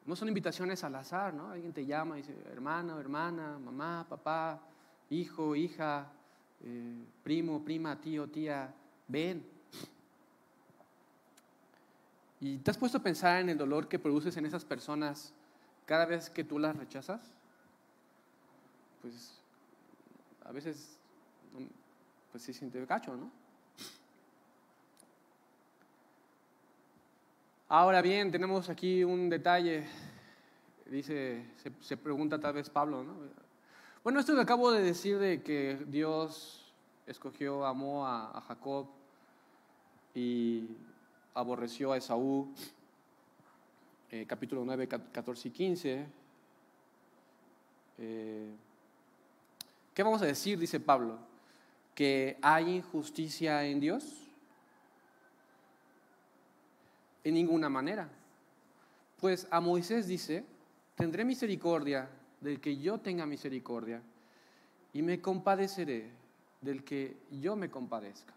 No 0.05 0.17
son 0.17 0.29
invitaciones 0.29 0.83
al 0.83 0.97
azar, 0.97 1.33
¿no? 1.33 1.51
Alguien 1.51 1.73
te 1.73 1.87
llama 1.87 2.19
y 2.19 2.23
dice, 2.23 2.35
hermano, 2.51 2.99
hermana, 2.99 3.59
mamá, 3.59 4.05
papá, 4.09 4.61
hijo, 5.11 5.55
hija, 5.55 6.11
eh, 6.65 7.05
primo, 7.23 7.65
prima, 7.65 8.01
tío, 8.01 8.29
tía, 8.29 8.73
ven. 9.09 9.45
¿Y 12.41 12.59
te 12.59 12.71
has 12.71 12.79
puesto 12.79 12.99
a 12.99 13.03
pensar 13.03 13.41
en 13.41 13.51
el 13.51 13.59
dolor 13.59 13.89
que 13.89 13.99
produces 13.99 14.37
en 14.37 14.47
esas 14.47 14.65
personas 14.65 15.33
cada 15.87 16.07
vez 16.07 16.31
que 16.31 16.45
tú 16.45 16.59
las 16.59 16.77
rechazas? 16.77 17.21
Pues 19.03 19.41
a 20.45 20.53
veces, 20.53 20.99
pues 22.31 22.43
sí 22.43 22.53
siente 22.53 22.85
cacho, 22.87 23.17
¿no? 23.17 23.31
Ahora 27.69 28.03
bien, 28.03 28.33
tenemos 28.33 28.69
aquí 28.69 29.05
un 29.05 29.29
detalle, 29.29 29.87
dice, 30.87 31.45
se, 31.57 31.73
se 31.81 31.97
pregunta 31.97 32.41
tal 32.41 32.55
vez 32.55 32.69
Pablo, 32.69 33.05
¿no? 33.05 33.15
Bueno, 34.03 34.19
esto 34.19 34.35
que 34.35 34.41
acabo 34.41 34.73
de 34.73 34.81
decir 34.81 35.19
de 35.19 35.43
que 35.43 35.79
Dios 35.89 36.73
escogió, 37.07 37.67
amó 37.67 38.07
a, 38.07 38.43
Jacob 38.49 38.87
y 40.15 40.69
aborreció 41.35 41.93
a 41.93 41.99
Esaú, 41.99 42.49
eh, 44.11 44.25
capítulo 44.27 44.65
9, 44.65 44.89
14 44.89 45.49
y 45.49 45.51
15. 45.51 46.07
Eh, 47.99 48.51
¿Qué 49.93 50.03
vamos 50.03 50.23
a 50.23 50.27
decir? 50.27 50.59
Dice 50.59 50.81
Pablo. 50.81 51.19
¿Que 51.95 52.39
hay 52.41 52.77
injusticia 52.77 53.67
en 53.67 53.81
Dios? 53.81 54.17
En 57.23 57.35
ninguna 57.35 57.69
manera. 57.69 58.09
Pues 59.21 59.47
a 59.51 59.61
Moisés 59.61 60.07
dice, 60.07 60.43
tendré 60.97 61.23
misericordia 61.23 62.09
del 62.41 62.61
que 62.61 62.77
yo 62.79 62.99
tenga 62.99 63.27
misericordia 63.27 64.03
y 64.93 65.03
me 65.03 65.21
compadeceré 65.21 66.11
del 66.61 66.85
que 66.85 67.17
yo 67.31 67.57
me 67.57 67.71
compadezca. 67.71 68.33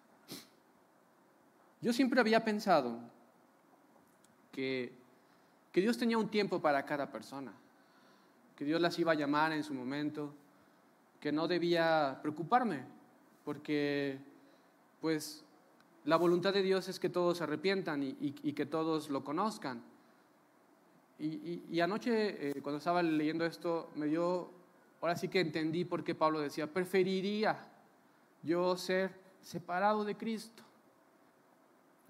Yo 1.81 1.91
siempre 1.91 2.21
había 2.21 2.43
pensado 2.45 2.99
que, 4.51 4.93
que 5.71 5.81
Dios 5.81 5.97
tenía 5.97 6.17
un 6.17 6.29
tiempo 6.29 6.61
para 6.61 6.85
cada 6.85 7.11
persona, 7.11 7.51
que 8.55 8.65
Dios 8.65 8.79
las 8.79 8.97
iba 8.99 9.11
a 9.11 9.15
llamar 9.15 9.51
en 9.51 9.63
su 9.63 9.73
momento, 9.73 10.33
que 11.19 11.31
no 11.31 11.47
debía 11.47 12.19
preocuparme, 12.21 12.83
porque 13.43 14.17
pues 15.01 15.43
la 16.05 16.17
voluntad 16.17 16.53
de 16.53 16.61
Dios 16.61 16.87
es 16.87 16.99
que 16.99 17.09
todos 17.09 17.37
se 17.37 17.43
arrepientan 17.43 18.03
y, 18.03 18.31
que 18.31 18.65
todos 18.65 19.09
lo 19.09 19.23
conozcan. 19.23 19.81
Y, 21.19 21.79
anoche, 21.79 22.49
eh, 22.49 22.61
cuando 22.61 22.79
estaba 22.79 23.01
leyendo 23.01 23.45
esto, 23.45 23.91
me 23.95 24.07
dio, 24.07 24.49
ahora 24.99 25.15
sí 25.15 25.29
que 25.29 25.39
entendí 25.39 25.85
por 25.85 26.03
qué 26.03 26.15
Pablo 26.15 26.39
decía, 26.39 26.67
preferiría 26.67 27.57
yo 28.41 28.75
ser 28.75 29.11
separado 29.41 30.03
de 30.03 30.15
Cristo, 30.15 30.63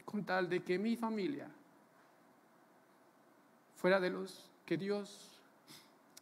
con 0.05 0.23
tal 0.23 0.49
de 0.49 0.63
que 0.63 0.79
mi 0.79 0.95
familia 0.95 1.47
fuera 3.75 3.99
de 3.99 4.09
los 4.09 4.49
que 4.65 4.77
Dios 4.77 5.29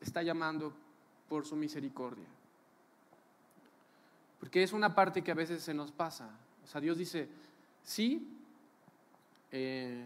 está 0.02 0.24
llamando 0.24 0.74
por 1.30 1.46
su 1.46 1.56
misericordia. 1.56 2.26
Porque 4.40 4.64
es 4.64 4.74
una 4.74 4.96
parte 4.96 5.22
que 5.22 5.32
a 5.32 5.36
veces 5.36 5.62
se 5.62 5.74
nos 5.74 5.92
pasa. 5.92 6.30
O 6.64 6.68
sea, 6.68 6.82
Dios 6.82 6.98
dice, 6.98 7.30
sí, 7.84 8.36
eh, 9.52 10.04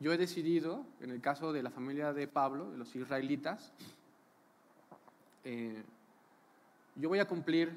yo 0.00 0.12
he 0.12 0.16
decidido, 0.16 0.86
en 1.00 1.10
el 1.10 1.20
caso 1.20 1.52
de 1.52 1.62
la 1.62 1.70
familia 1.70 2.14
de 2.14 2.26
Pablo, 2.26 2.70
de 2.70 2.78
los 2.78 2.96
israelitas, 2.96 3.70
eh, 5.44 5.82
yo 6.96 7.08
voy 7.10 7.18
a 7.18 7.28
cumplir 7.28 7.70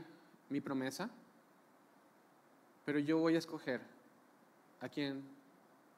mi 0.50 0.62
promesa, 0.62 1.10
pero 2.86 3.00
yo 3.00 3.20
voy 3.20 3.36
a 3.36 3.40
escoger 3.40 3.82
a 4.80 4.88
quién, 4.88 5.22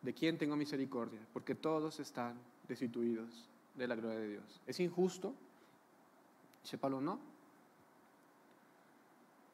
de 0.01 0.13
quién 0.13 0.39
tengo 0.39 0.55
misericordia, 0.55 1.19
porque 1.31 1.53
todos 1.53 1.99
están 1.99 2.39
destituidos 2.67 3.47
de 3.75 3.87
la 3.87 3.95
gloria 3.95 4.19
de 4.19 4.29
Dios. 4.29 4.61
¿Es 4.65 4.79
injusto? 4.79 5.35
Dice 6.63 6.79
Pablo, 6.79 7.01
no. 7.01 7.19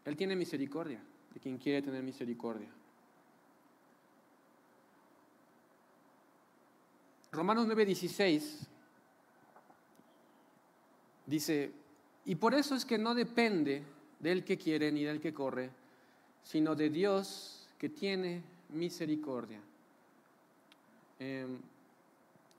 Él 0.06 0.16
tiene 0.16 0.38
misericordia 0.38 1.02
de 1.34 1.40
quien 1.42 1.58
quiere 1.58 1.82
tener 1.82 2.02
misericordia. 2.02 2.70
Romanos 7.32 7.66
9:16 7.66 8.68
dice, 11.26 11.72
y 12.26 12.36
por 12.36 12.54
eso 12.54 12.76
es 12.76 12.84
que 12.86 12.98
no 12.98 13.16
depende 13.16 13.84
del 14.20 14.44
que 14.44 14.58
quiere 14.58 14.92
ni 14.92 15.04
del 15.04 15.22
que 15.22 15.34
corre, 15.34 15.70
sino 16.44 16.76
de 16.76 16.90
Dios 16.90 17.70
que 17.78 17.88
tiene 17.88 18.44
misericordia. 18.70 19.62
Em, 21.20 21.58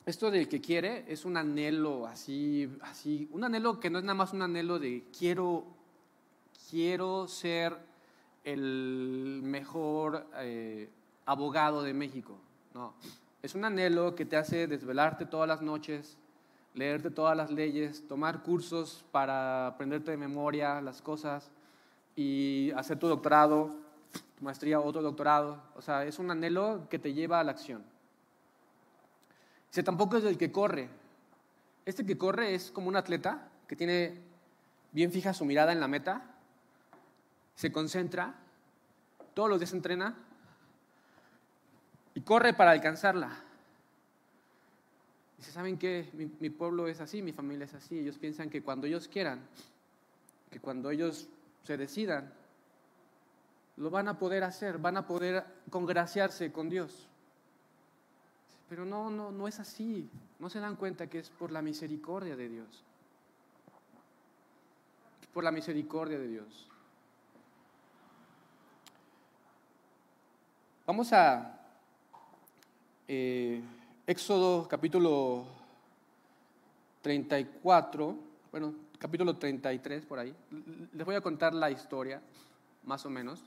esto 0.07 0.31
del 0.31 0.49
que 0.49 0.61
quiere 0.61 1.05
es 1.07 1.27
un 1.27 1.37
anhelo 1.37 2.07
así, 2.07 2.69
así, 2.81 3.29
un 3.31 3.45
anhelo 3.45 3.79
que 3.79 3.91
no 3.91 3.99
es 3.99 4.05
nada 4.05 4.15
más 4.15 4.33
un 4.33 4.41
anhelo 4.41 4.79
de 4.79 5.05
quiero, 5.17 5.65
quiero 6.71 7.29
ser 7.29 7.77
el 8.43 9.41
mejor 9.43 10.27
eh, 10.37 10.89
abogado 11.27 11.83
de 11.83 11.93
México. 11.93 12.39
No, 12.75 12.95
es 13.43 13.57
un 13.57 13.65
anhelo 13.65 14.15
que 14.15 14.25
te 14.25 14.37
hace 14.37 14.69
desvelarte 14.69 15.27
todas 15.27 15.49
las 15.49 15.63
noches, 15.63 16.17
leerte 16.75 17.11
todas 17.11 17.37
las 17.37 17.51
leyes, 17.51 18.07
tomar 18.07 18.43
cursos 18.43 19.05
para 19.11 19.67
aprenderte 19.67 20.13
de 20.13 20.17
memoria 20.17 20.81
las 20.81 21.03
cosas 21.03 21.51
y 22.15 22.71
hacer 22.77 22.99
tu 23.01 23.09
doctorado, 23.09 23.75
tu 24.39 24.45
maestría, 24.45 24.79
otro 24.79 25.03
doctorado. 25.03 25.61
O 25.75 25.83
sea, 25.83 26.05
es 26.05 26.21
un 26.21 26.31
anhelo 26.31 26.87
que 26.89 27.01
te 27.01 27.15
lleva 27.15 27.41
a 27.41 27.45
la 27.45 27.51
acción. 27.51 27.83
Dice, 29.71 29.83
tampoco 29.83 30.19
es 30.19 30.25
el 30.25 30.39
que 30.39 30.53
corre. 30.53 30.89
Este 31.85 32.07
que 32.07 32.17
corre 32.17 32.55
es 32.55 32.71
como 32.71 32.89
un 32.89 32.97
atleta 32.97 33.49
que 33.67 33.75
tiene 33.75 34.21
bien 34.93 35.11
fija 35.11 35.35
su 35.35 35.45
mirada 35.45 35.73
en 35.73 35.81
la 35.81 35.89
meta, 35.89 36.23
se 37.57 37.73
concentra, 37.73 38.35
todos 39.35 39.49
los 39.49 39.59
días 39.59 39.73
entrena 39.73 40.15
y 42.14 42.20
corre 42.20 42.55
para 42.55 42.72
alcanzarla. 42.72 43.31
Dice, 45.38 45.53
¿saben 45.53 45.79
qué? 45.79 46.09
Mi, 46.12 46.31
mi, 46.40 46.51
pueblo 46.51 46.87
es 46.87 47.01
así, 47.01 47.22
mi 47.22 47.33
familia 47.33 47.64
es 47.64 47.75
así. 47.75 47.98
Ellos 47.98 48.18
piensan 48.18 48.51
que 48.51 48.62
cuando 48.62 48.87
ellos 48.87 49.09
quieran, 49.09 49.40
que 50.51 50.61
cuando 50.61 50.90
ellos 50.90 51.29
se 51.64 51.77
decidan, 51.77 52.33
lo 53.77 53.90
van 53.90 54.09
a 54.09 54.18
poder 54.18 54.44
hacer, 54.44 54.79
van 54.79 54.96
a 54.96 55.07
poder 55.07 55.44
congraciarse 55.70 56.53
con 56.53 56.68
Dios. 56.68 57.09
Pero 58.68 58.85
no, 58.85 59.11
no, 59.11 59.31
no 59.31 59.48
es 59.48 59.59
así. 59.59 60.09
No 60.38 60.48
se 60.48 60.61
dan 60.61 60.77
cuenta 60.77 61.07
que 61.09 61.18
es 61.18 61.31
por 61.31 61.51
la 61.51 61.62
misericordia 61.62 62.37
de 62.37 62.48
Dios. 62.48 62.85
Por 65.33 65.44
la 65.44 65.51
misericordia 65.51 66.18
de 66.18 66.29
Dios. 66.29 66.68
Vamos 70.87 71.12
a 71.12 71.62
eh, 73.14 73.61
Éxodo 74.07 74.66
capítulo 74.66 75.44
34, 77.03 78.16
bueno, 78.51 78.75
capítulo 78.98 79.37
33 79.37 80.07
por 80.07 80.18
ahí. 80.18 80.35
Les 80.94 81.05
voy 81.05 81.14
a 81.14 81.20
contar 81.20 81.53
la 81.53 81.70
historia, 81.70 82.22
más 82.85 83.05
o 83.05 83.11
menos. 83.11 83.44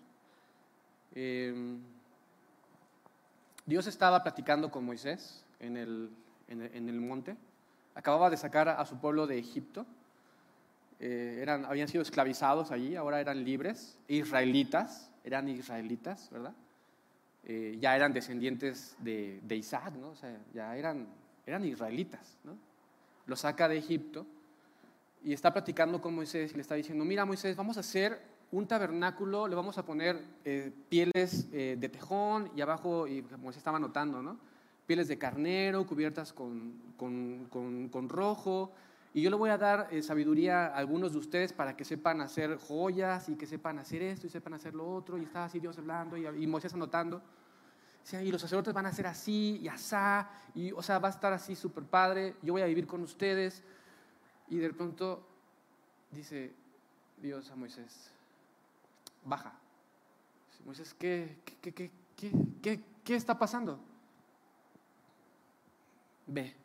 Eh, 1.15 1.77
Dios 3.65 3.87
estaba 3.87 4.21
platicando 4.21 4.69
con 4.69 4.85
Moisés 4.85 5.43
en 5.59 5.77
el, 5.77 6.11
en 6.47 6.89
el, 6.89 7.01
monte. 7.01 7.35
Acababa 7.95 8.29
de 8.29 8.37
sacar 8.37 8.69
a 8.69 8.85
su 8.85 8.99
pueblo 8.99 9.25
de 9.25 9.39
Egipto. 9.39 9.87
Eh, 10.99 11.39
eran, 11.41 11.65
habían 11.65 11.87
sido 11.87 12.03
esclavizados 12.03 12.69
allí, 12.69 12.95
ahora 12.95 13.19
eran 13.19 13.43
libres, 13.43 13.97
israelitas, 14.07 15.09
eran 15.23 15.49
israelitas, 15.49 16.29
¿verdad? 16.29 16.53
Eh, 17.45 17.77
ya 17.79 17.95
eran 17.95 18.11
descendientes 18.11 18.95
de, 18.99 19.39
de, 19.43 19.55
Isaac, 19.55 19.93
¿no? 19.95 20.09
O 20.09 20.15
sea, 20.15 20.35
ya 20.53 20.75
eran, 20.75 21.07
eran 21.45 21.63
israelitas, 21.63 22.37
¿no? 22.43 22.57
Lo 23.27 23.35
saca 23.35 23.67
de 23.67 23.77
Egipto 23.77 24.25
y 25.23 25.33
está 25.33 25.53
platicando 25.53 26.01
con 26.01 26.15
Moisés 26.15 26.51
y 26.51 26.55
le 26.55 26.61
está 26.61 26.75
diciendo, 26.75 27.05
mira 27.05 27.25
Moisés, 27.25 27.55
vamos 27.55 27.77
a 27.77 27.81
hacer 27.81 28.19
un 28.51 28.67
tabernáculo 28.67 29.47
le 29.47 29.55
vamos 29.55 29.77
a 29.77 29.85
poner 29.85 30.21
eh, 30.45 30.71
pieles 30.87 31.47
eh, 31.51 31.75
de 31.79 31.89
tejón 31.89 32.51
y 32.55 32.61
abajo, 32.61 33.07
y 33.07 33.23
se 33.51 33.57
estaba 33.57 33.79
notando, 33.79 34.21
¿no? 34.21 34.39
pieles 34.85 35.07
de 35.07 35.17
carnero 35.17 35.85
cubiertas 35.85 36.33
con, 36.33 36.73
con, 36.97 37.89
con, 37.91 38.09
rojo. 38.09 38.71
Y 39.15 39.21
yo 39.21 39.29
le 39.29 39.37
voy 39.37 39.49
a 39.49 39.57
dar 39.57 39.87
eh, 39.91 40.01
sabiduría 40.01 40.65
a 40.65 40.75
algunos 40.75 41.13
de 41.13 41.19
ustedes 41.19 41.53
para 41.53 41.77
que 41.77 41.85
sepan 41.85 42.19
hacer 42.19 42.57
joyas 42.57 43.29
y 43.29 43.37
que 43.37 43.47
sepan 43.47 43.79
hacer 43.79 44.01
esto 44.01 44.27
y 44.27 44.29
sepan 44.29 44.55
hacer 44.55 44.75
lo 44.75 44.93
otro. 44.93 45.17
Y 45.17 45.23
estaba 45.23 45.45
así 45.45 45.57
Dios 45.57 45.77
hablando 45.77 46.17
y, 46.17 46.45
Moisés 46.45 46.73
anotando. 46.73 47.21
y 48.11 48.29
los 48.29 48.41
sacerdotes 48.41 48.73
van 48.73 48.87
a 48.87 48.89
hacer 48.89 49.07
así 49.07 49.61
y 49.63 49.69
asá. 49.69 50.29
Y, 50.53 50.73
o 50.73 50.83
sea, 50.83 50.99
va 50.99 51.07
a 51.07 51.11
estar 51.11 51.31
así 51.31 51.55
súper 51.55 51.85
padre. 51.85 52.35
Yo 52.41 52.51
voy 52.51 52.61
a 52.61 52.65
vivir 52.65 52.85
con 52.85 53.01
ustedes. 53.03 53.63
Y 54.49 54.57
de 54.57 54.73
pronto 54.73 55.25
dice 56.11 56.51
Dios 57.21 57.49
a 57.51 57.55
Moisés, 57.55 58.11
baja. 59.23 59.53
Moisés, 60.65 60.93
¿qué, 60.93 61.37
qué, 61.61 61.71
qué, 61.71 61.91
qué, 62.61 62.83
qué 63.01 63.15
está 63.15 63.39
pasando? 63.39 63.79
Ve. 66.27 66.64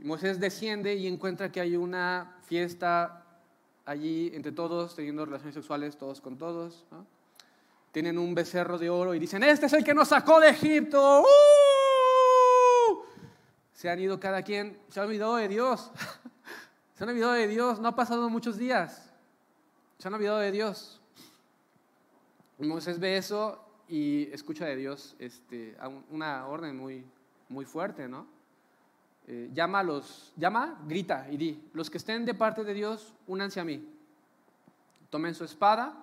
Y 0.00 0.04
Moisés 0.04 0.40
desciende 0.40 0.94
y 0.94 1.06
encuentra 1.06 1.52
que 1.52 1.60
hay 1.60 1.76
una 1.76 2.38
fiesta 2.44 3.22
allí 3.84 4.30
entre 4.32 4.50
todos, 4.50 4.96
teniendo 4.96 5.26
relaciones 5.26 5.54
sexuales 5.54 5.98
todos 5.98 6.22
con 6.22 6.38
todos. 6.38 6.86
Tienen 7.92 8.16
un 8.16 8.34
becerro 8.34 8.78
de 8.78 8.88
oro 8.88 9.14
y 9.14 9.18
dicen, 9.18 9.42
este 9.42 9.66
es 9.66 9.74
el 9.74 9.84
que 9.84 9.92
nos 9.92 10.08
sacó 10.08 10.40
de 10.40 10.48
Egipto. 10.48 11.20
¡Uh! 11.20 11.24
Se 13.74 13.90
han 13.90 14.00
ido 14.00 14.18
cada 14.18 14.42
quien, 14.42 14.80
se 14.88 15.00
han 15.00 15.06
olvidado 15.06 15.36
de 15.36 15.48
Dios. 15.48 15.90
se 16.94 17.04
han 17.04 17.10
olvidado 17.10 17.34
de 17.34 17.46
Dios, 17.46 17.78
no 17.78 17.88
ha 17.88 17.94
pasado 17.94 18.30
muchos 18.30 18.56
días. 18.56 19.12
Se 19.98 20.08
han 20.08 20.14
olvidado 20.14 20.38
de 20.38 20.50
Dios. 20.50 20.98
Moisés 22.56 22.98
ve 22.98 23.18
eso 23.18 23.62
y 23.86 24.32
escucha 24.32 24.64
de 24.64 24.76
Dios 24.76 25.14
este, 25.18 25.76
una 26.08 26.46
orden 26.46 26.78
muy, 26.78 27.04
muy 27.50 27.66
fuerte, 27.66 28.08
¿no? 28.08 28.39
Eh, 29.32 29.48
llama 29.54 29.78
a 29.78 29.82
los, 29.84 30.32
llama, 30.36 30.82
grita 30.88 31.28
y 31.30 31.36
di, 31.36 31.70
los 31.72 31.88
que 31.88 31.98
estén 31.98 32.24
de 32.24 32.34
parte 32.34 32.64
de 32.64 32.74
Dios, 32.74 33.14
únanse 33.28 33.60
a 33.60 33.64
mí. 33.64 33.80
Tomen 35.08 35.36
su 35.36 35.44
espada 35.44 35.94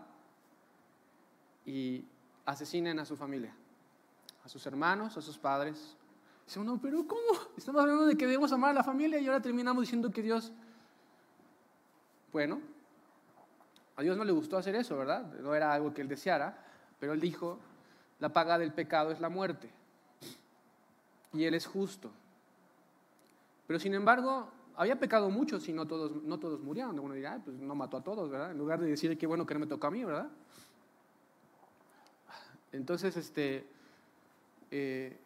y 1.66 2.06
asesinen 2.46 2.98
a 3.00 3.06
su 3.06 3.18
familia, 3.18 3.54
a 4.46 4.48
sus 4.48 4.66
hermanos, 4.66 5.18
a 5.18 5.22
sus 5.22 5.38
padres. 5.38 5.98
Dice 6.46 6.58
uno, 6.58 6.80
pero 6.82 7.06
¿cómo? 7.06 7.38
Estamos 7.58 7.82
hablando 7.82 8.06
de 8.06 8.16
que 8.16 8.26
debemos 8.26 8.54
amar 8.54 8.70
a 8.70 8.76
la 8.76 8.84
familia 8.86 9.20
y 9.20 9.28
ahora 9.28 9.42
terminamos 9.42 9.82
diciendo 9.82 10.10
que 10.10 10.22
Dios, 10.22 10.54
bueno, 12.32 12.62
a 13.98 14.04
Dios 14.04 14.16
no 14.16 14.24
le 14.24 14.32
gustó 14.32 14.56
hacer 14.56 14.74
eso, 14.76 14.98
¿verdad? 14.98 15.34
No 15.42 15.54
era 15.54 15.74
algo 15.74 15.94
que 15.94 16.02
él 16.02 16.08
deseara, 16.08 16.64
pero 16.98 17.12
él 17.12 17.20
dijo, 17.20 17.60
la 18.22 18.30
paga 18.30 18.58
del 18.58 18.72
pecado 18.72 19.12
es 19.12 19.20
la 19.20 19.28
muerte. 19.28 19.70
Y 21.34 21.44
él 21.44 21.56
es 21.56 21.66
justo. 21.66 22.10
Pero 23.68 23.80
sin 23.80 23.94
embargo, 23.94 24.50
había 24.76 24.98
pecado 24.98 25.30
muchos 25.30 25.68
y 25.68 25.74
no 25.74 25.86
todos, 25.86 26.24
no 26.24 26.40
todos 26.40 26.62
murieron. 26.62 26.98
Uno 27.00 27.14
dirá, 27.14 27.40
pues 27.44 27.58
no 27.58 27.76
mató 27.76 27.98
a 27.98 28.04
todos, 28.04 28.30
¿verdad? 28.30 28.52
En 28.52 28.58
lugar 28.58 28.80
de 28.80 28.88
decir 28.88 29.18
que 29.18 29.28
bueno 29.28 29.46
que 29.46 29.54
no 29.54 29.60
me 29.60 29.68
tocó 29.68 29.88
a 29.88 29.92
mí, 29.92 30.04
¿verdad? 30.04 30.30
Entonces, 32.72 33.16
este, 33.18 33.66
eh, 34.72 35.18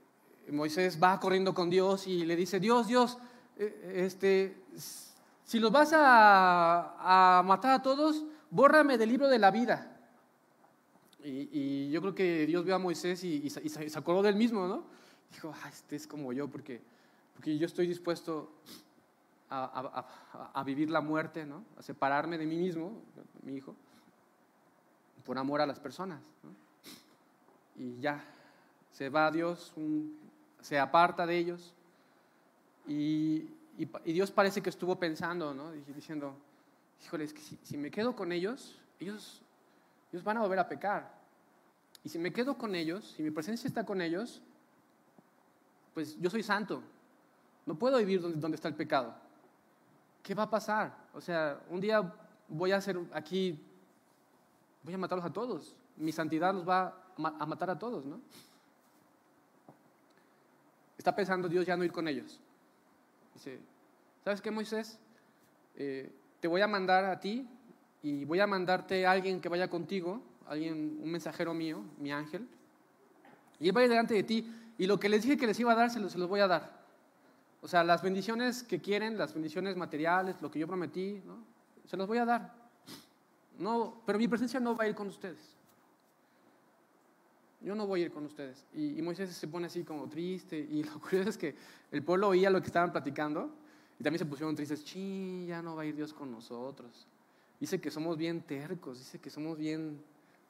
Moisés 0.49 0.99
va 1.01 1.19
corriendo 1.19 1.53
con 1.53 1.69
Dios 1.69 2.07
y 2.07 2.25
le 2.25 2.35
dice, 2.35 2.59
Dios, 2.59 2.87
Dios, 2.87 3.17
eh, 3.57 4.03
este, 4.05 4.57
si 5.45 5.59
los 5.59 5.71
vas 5.71 5.91
a, 5.93 7.43
matar 7.45 7.73
a 7.73 7.81
todos, 7.81 8.23
bórrame 8.49 8.97
del 8.97 9.09
libro 9.09 9.27
de 9.27 9.39
la 9.39 9.51
vida. 9.51 9.87
Y, 11.23 11.91
yo 11.91 12.01
creo 12.01 12.15
que 12.15 12.45
Dios 12.47 12.65
vio 12.65 12.75
a 12.75 12.79
Moisés 12.79 13.23
y, 13.23 13.49
se 13.49 13.99
acordó 13.99 14.23
del 14.23 14.35
mismo, 14.35 14.67
¿no? 14.67 14.85
Dijo, 15.31 15.53
ah, 15.63 15.69
este 15.69 15.95
es 15.95 16.07
como 16.07 16.33
yo, 16.33 16.47
porque, 16.47 16.81
porque 17.41 17.57
yo 17.57 17.65
estoy 17.65 17.87
dispuesto 17.87 18.51
a, 19.49 20.63
vivir 20.63 20.91
la 20.91 21.01
muerte, 21.01 21.43
¿no? 21.43 21.65
A 21.75 21.81
separarme 21.81 22.37
de 22.37 22.45
mí 22.45 22.55
mismo, 22.55 23.01
mi 23.41 23.55
hijo, 23.55 23.75
por 25.25 25.39
amor 25.39 25.59
a 25.59 25.65
las 25.65 25.79
personas. 25.79 26.21
Y 27.75 27.99
ya, 27.99 28.23
se 28.91 29.09
va 29.09 29.25
a 29.25 29.31
Dios, 29.31 29.73
se 30.61 30.77
aparta 30.77 31.25
de 31.25 31.35
ellos. 31.35 31.73
Y, 32.87 33.49
Dios 34.05 34.29
parece 34.29 34.61
que 34.61 34.69
estuvo 34.69 34.99
pensando, 34.99 35.51
¿no? 35.51 35.71
Diciendo, 35.71 36.35
híjole, 37.03 37.23
es 37.23 37.33
que 37.33 37.41
si, 37.41 37.75
me 37.75 37.89
quedo 37.89 38.15
con 38.15 38.31
ellos, 38.31 38.79
ellos, 38.99 39.41
ellos 40.11 40.23
van 40.23 40.37
a 40.37 40.41
volver 40.41 40.59
a 40.59 40.69
pecar. 40.69 41.11
Y 42.03 42.09
si 42.09 42.19
me 42.19 42.31
quedo 42.31 42.55
con 42.55 42.75
ellos, 42.75 43.15
si 43.17 43.23
mi 43.23 43.31
presencia 43.31 43.67
está 43.67 43.83
con 43.83 43.99
ellos, 43.99 44.43
pues 45.95 46.21
yo 46.21 46.29
soy 46.29 46.43
santo. 46.43 46.83
No 47.65 47.75
puedo 47.75 47.97
vivir 47.97 48.21
donde, 48.21 48.39
donde 48.39 48.55
está 48.55 48.67
el 48.67 48.75
pecado. 48.75 49.13
¿qué 50.23 50.35
va 50.35 50.43
a 50.43 50.49
pasar? 50.49 50.95
O 51.13 51.21
sea, 51.21 51.59
un 51.69 51.81
día 51.81 52.13
voy 52.47 52.71
a 52.71 52.77
hacer 52.77 52.97
aquí, 53.13 53.59
voy 54.83 54.93
a 54.93 54.97
matarlos 54.97 55.25
a 55.25 55.33
todos. 55.33 55.75
Mi 55.97 56.11
santidad 56.11 56.53
los 56.53 56.67
va 56.67 56.95
a 57.17 57.45
matar 57.45 57.69
a 57.69 57.79
todos, 57.79 58.05
¿no? 58.05 58.19
Está 60.97 61.15
pensando 61.15 61.49
Dios 61.49 61.65
ya 61.65 61.75
no 61.75 61.83
ir 61.83 61.91
con 61.91 62.07
ellos. 62.07 62.39
Dice, 63.33 63.59
¿sabes 64.23 64.41
qué, 64.41 64.51
Moisés? 64.51 64.99
Eh, 65.75 66.11
te 66.39 66.47
voy 66.47 66.61
a 66.61 66.67
mandar 66.67 67.05
a 67.05 67.19
ti 67.19 67.47
y 68.03 68.25
voy 68.25 68.39
a 68.39 68.47
mandarte 68.47 69.05
a 69.05 69.11
alguien 69.11 69.41
que 69.41 69.49
vaya 69.49 69.69
contigo, 69.69 70.21
alguien, 70.47 70.99
un 71.01 71.11
mensajero 71.11 71.53
mío, 71.53 71.83
mi 71.97 72.11
ángel, 72.11 72.47
y 73.59 73.69
él 73.69 73.75
va 73.75 73.81
a 73.81 73.83
ir 73.83 73.89
delante 73.89 74.13
de 74.13 74.23
ti 74.23 74.53
y 74.77 74.87
lo 74.87 74.99
que 74.99 75.09
les 75.09 75.23
dije 75.23 75.37
que 75.37 75.47
les 75.47 75.59
iba 75.59 75.71
a 75.71 75.75
dar, 75.75 75.89
se 75.89 75.99
los 75.99 76.15
voy 76.27 76.39
a 76.39 76.47
dar. 76.47 76.80
O 77.61 77.67
sea, 77.67 77.83
las 77.83 78.01
bendiciones 78.01 78.63
que 78.63 78.81
quieren, 78.81 79.17
las 79.17 79.33
bendiciones 79.33 79.77
materiales, 79.77 80.41
lo 80.41 80.49
que 80.49 80.59
yo 80.59 80.67
prometí, 80.67 81.21
se 81.85 81.95
los 81.95 82.07
voy 82.07 82.17
a 82.17 82.25
dar. 82.25 82.53
No, 83.59 84.01
pero 84.05 84.17
mi 84.17 84.27
presencia 84.27 84.59
no 84.59 84.75
va 84.75 84.85
a 84.85 84.87
ir 84.87 84.95
con 84.95 85.07
ustedes. 85.07 85.55
Yo 87.61 87.75
no 87.75 87.85
voy 87.85 88.01
a 88.01 88.05
ir 88.05 88.11
con 88.11 88.25
ustedes. 88.25 88.65
Y, 88.73 88.99
Moisés 89.03 89.29
se 89.29 89.47
pone 89.47 89.67
así 89.67 89.83
como 89.83 90.09
triste. 90.09 90.57
Y 90.57 90.83
lo 90.83 90.99
curioso 90.99 91.29
es 91.29 91.37
que 91.37 91.55
el 91.91 92.01
pueblo 92.01 92.29
oía 92.29 92.49
lo 92.49 92.59
que 92.59 92.67
estaban 92.67 92.91
platicando 92.91 93.51
y 93.99 94.03
también 94.03 94.17
se 94.17 94.25
pusieron 94.25 94.55
tristes. 94.55 94.83
Chii, 94.83 95.45
ya 95.45 95.61
no 95.61 95.75
va 95.75 95.83
a 95.83 95.85
ir 95.85 95.95
Dios 95.95 96.11
con 96.11 96.31
nosotros. 96.31 97.05
Dice 97.59 97.79
que 97.79 97.91
somos 97.91 98.17
bien 98.17 98.41
tercos, 98.41 98.97
dice 98.97 99.19
que 99.19 99.29
somos 99.29 99.59
bien, 99.59 100.01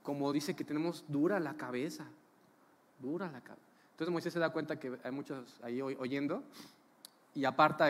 como 0.02 0.32
dice 0.32 0.56
que 0.56 0.63
tenemos 0.63 1.04
dura 1.10 1.41
la 1.41 1.56
cabeza. 1.56 2.06
Dura 3.02 3.30
la 3.30 3.41
cabeza. 3.41 3.65
Entonces 3.91 4.13
Moisés 4.13 4.32
se 4.32 4.39
da 4.39 4.54
cuenta 4.54 4.80
que 4.80 4.97
hay 5.04 5.12
muchos 5.12 5.60
ahí 5.62 5.82
oyendo 5.82 6.43
y 7.33 7.45
aparta 7.45 7.89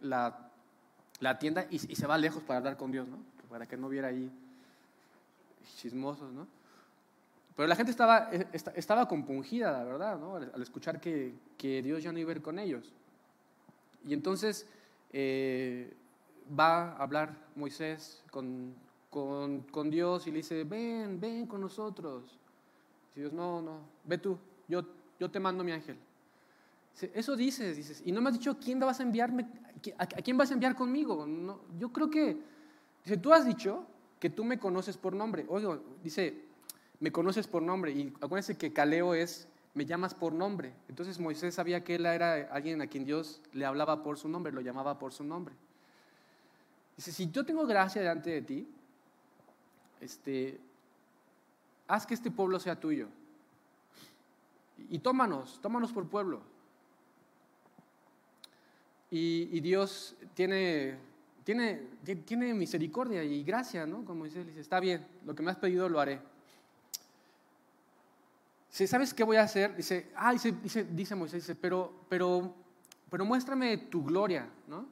la, 0.00 1.38
tienda 1.38 1.66
y, 1.70 1.78
se 1.78 2.06
va 2.06 2.18
lejos 2.18 2.42
para 2.42 2.58
hablar 2.58 2.76
con 2.76 2.90
Dios, 2.90 3.06
¿no? 3.06 3.18
Para 3.48 3.66
que 3.66 3.76
no 3.76 3.88
viera 3.88 4.08
ahí 4.08 4.30
chismosos, 5.76 6.32
¿no? 6.32 6.46
Pero 7.56 7.66
la 7.66 7.76
gente 7.76 7.90
estaba, 7.90 8.28
eh, 8.32 8.46
estaba 8.52 9.08
compungida, 9.08 9.72
la 9.72 9.84
verdad, 9.84 10.18
¿no? 10.18 10.36
Al, 10.36 10.62
escuchar 10.62 11.00
que, 11.00 11.34
Dios 11.58 12.02
ya 12.02 12.12
no 12.12 12.18
iba 12.18 12.30
a 12.30 12.36
ir 12.36 12.42
con 12.42 12.58
ellos. 12.58 12.92
Y 14.06 14.14
entonces 14.14 14.66
eh, 15.12 15.92
va 16.58 16.92
a 16.92 16.96
hablar 17.02 17.34
Moisés 17.56 18.22
con, 18.30 18.74
con, 19.10 19.90
Dios 19.90 20.26
y 20.26 20.30
le 20.30 20.38
dice, 20.38 20.64
ven, 20.64 21.18
ven 21.18 21.46
con 21.46 21.60
nosotros. 21.60 22.38
Y 23.16 23.20
Dios, 23.20 23.32
no, 23.32 23.60
no, 23.60 23.80
ve 24.04 24.18
tú, 24.18 24.38
yo, 24.68 24.84
yo 25.18 25.30
te 25.30 25.40
mando 25.40 25.64
mi 25.64 25.72
ángel. 25.72 25.96
Eso 27.14 27.36
dices, 27.36 27.76
dices, 27.76 28.02
y 28.04 28.12
no 28.12 28.20
me 28.20 28.28
has 28.28 28.38
dicho 28.38 28.58
quién 28.58 28.80
vas 28.80 29.00
a 29.00 29.02
enviarme, 29.02 29.46
a 29.98 30.06
quién 30.06 30.36
vas 30.36 30.50
a 30.50 30.54
enviar 30.54 30.74
conmigo. 30.74 31.26
Yo 31.78 31.92
creo 31.92 32.10
que, 32.10 32.36
dice, 33.04 33.16
tú 33.18 33.32
has 33.32 33.46
dicho 33.46 33.86
que 34.18 34.30
tú 34.30 34.44
me 34.44 34.58
conoces 34.58 34.96
por 34.96 35.14
nombre. 35.14 35.46
Oigo, 35.48 35.80
dice, 36.02 36.42
me 37.00 37.12
conoces 37.12 37.46
por 37.46 37.62
nombre. 37.62 37.92
Y 37.92 38.12
acuérdense 38.20 38.56
que 38.56 38.72
Caleo 38.72 39.14
es, 39.14 39.46
me 39.74 39.86
llamas 39.86 40.14
por 40.14 40.32
nombre. 40.32 40.72
Entonces 40.88 41.20
Moisés 41.20 41.54
sabía 41.54 41.84
que 41.84 41.94
él 41.94 42.06
era 42.06 42.48
alguien 42.50 42.82
a 42.82 42.88
quien 42.88 43.04
Dios 43.04 43.40
le 43.52 43.64
hablaba 43.64 44.02
por 44.02 44.18
su 44.18 44.28
nombre, 44.28 44.52
lo 44.52 44.60
llamaba 44.60 44.98
por 44.98 45.12
su 45.12 45.22
nombre. 45.22 45.54
Dice, 46.96 47.12
si 47.12 47.30
yo 47.30 47.46
tengo 47.46 47.64
gracia 47.64 48.00
delante 48.00 48.30
de 48.30 48.42
ti, 48.42 48.68
este, 50.00 50.58
haz 51.86 52.06
que 52.06 52.14
este 52.14 52.32
pueblo 52.32 52.58
sea 52.58 52.80
tuyo. 52.80 53.06
Y 54.90 54.98
tómanos, 54.98 55.60
tómanos 55.62 55.92
por 55.92 56.08
pueblo. 56.08 56.40
Y, 59.10 59.60
Dios 59.60 60.16
tiene, 60.34 60.96
tiene, 61.44 61.82
tiene 62.26 62.52
misericordia 62.52 63.24
y 63.24 63.42
gracia, 63.42 63.86
¿no? 63.86 64.04
Como 64.04 64.24
dice, 64.24 64.44
dice, 64.44 64.60
está 64.60 64.80
bien, 64.80 65.06
lo 65.24 65.34
que 65.34 65.42
me 65.42 65.50
has 65.50 65.56
pedido 65.56 65.88
lo 65.88 65.98
haré. 65.98 66.20
Dice, 68.70 68.86
¿sabes 68.86 69.14
qué 69.14 69.24
voy 69.24 69.36
a 69.36 69.42
hacer? 69.42 69.74
Dice, 69.74 70.10
ah, 70.14 70.32
dice, 70.32 70.52
dice, 70.62 70.84
dice 70.84 71.14
Moisés, 71.14 71.42
dice, 71.42 71.54
pero, 71.54 72.04
pero, 72.08 72.54
pero 73.10 73.24
muéstrame 73.24 73.78
tu 73.78 74.04
gloria, 74.04 74.46
¿no? 74.66 74.86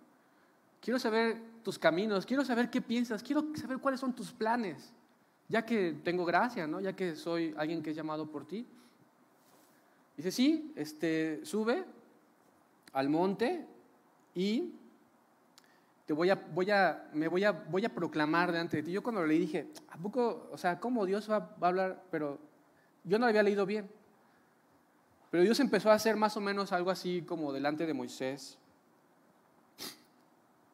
Quiero 0.81 0.99
saber 0.99 1.41
tus 1.63 1.79
caminos, 1.79 2.25
quiero 2.25 2.45
saber 2.45 2.71
qué 2.71 2.81
piensas, 2.81 3.23
quiero 3.23 3.45
saber 3.55 3.79
cuáles 3.79 4.01
son 4.01 4.15
tus 4.15 4.33
planes, 4.33 4.93
ya 5.49 5.67
que 5.67 5.95
tengo 6.03 6.25
gracia, 6.25 6.67
¿no? 6.67 6.81
Ya 6.81 6.95
que 6.95 7.17
soy 7.17 7.55
alguien 7.59 7.83
que 7.83 7.91
es 7.91 7.97
llamado 7.97 8.31
por 8.31 8.47
ti. 8.47 8.67
Dice, 10.17 10.31
sí, 10.31 10.73
este, 10.75 11.45
sube 11.45 11.85
al 12.95 13.11
monte 13.11 13.67
y 14.37 14.75
te 16.05 16.13
voy 16.13 16.31
a, 16.31 16.35
voy 16.35 16.71
a, 16.71 17.09
me 17.15 17.27
voy 17.27 17.43
a, 17.43 17.51
voy 17.51 17.85
a 17.85 17.93
proclamar 17.93 18.53
delante 18.53 18.77
de 18.77 18.83
ti. 18.85 18.93
Yo 18.93 19.03
cuando 19.03 19.27
le 19.27 19.35
dije, 19.35 19.67
¿a 19.89 19.97
poco, 19.97 20.49
o 20.53 20.59
sea, 20.59 20.79
cómo 20.79 21.05
Dios 21.07 21.29
va, 21.29 21.57
a 21.61 21.67
hablar? 21.67 22.05
Pero 22.11 22.39
yo 23.03 23.19
no 23.19 23.25
lo 23.25 23.31
había 23.31 23.43
leído 23.43 23.67
bien. 23.67 23.91
Pero 25.31 25.43
Dios 25.43 25.59
empezó 25.59 25.91
a 25.91 25.95
hacer 25.95 26.17
más 26.17 26.37
o 26.37 26.41
menos 26.41 26.71
algo 26.71 26.91
así 26.91 27.23
como 27.23 27.53
delante 27.53 27.87
de 27.87 27.95
Moisés. 27.95 28.59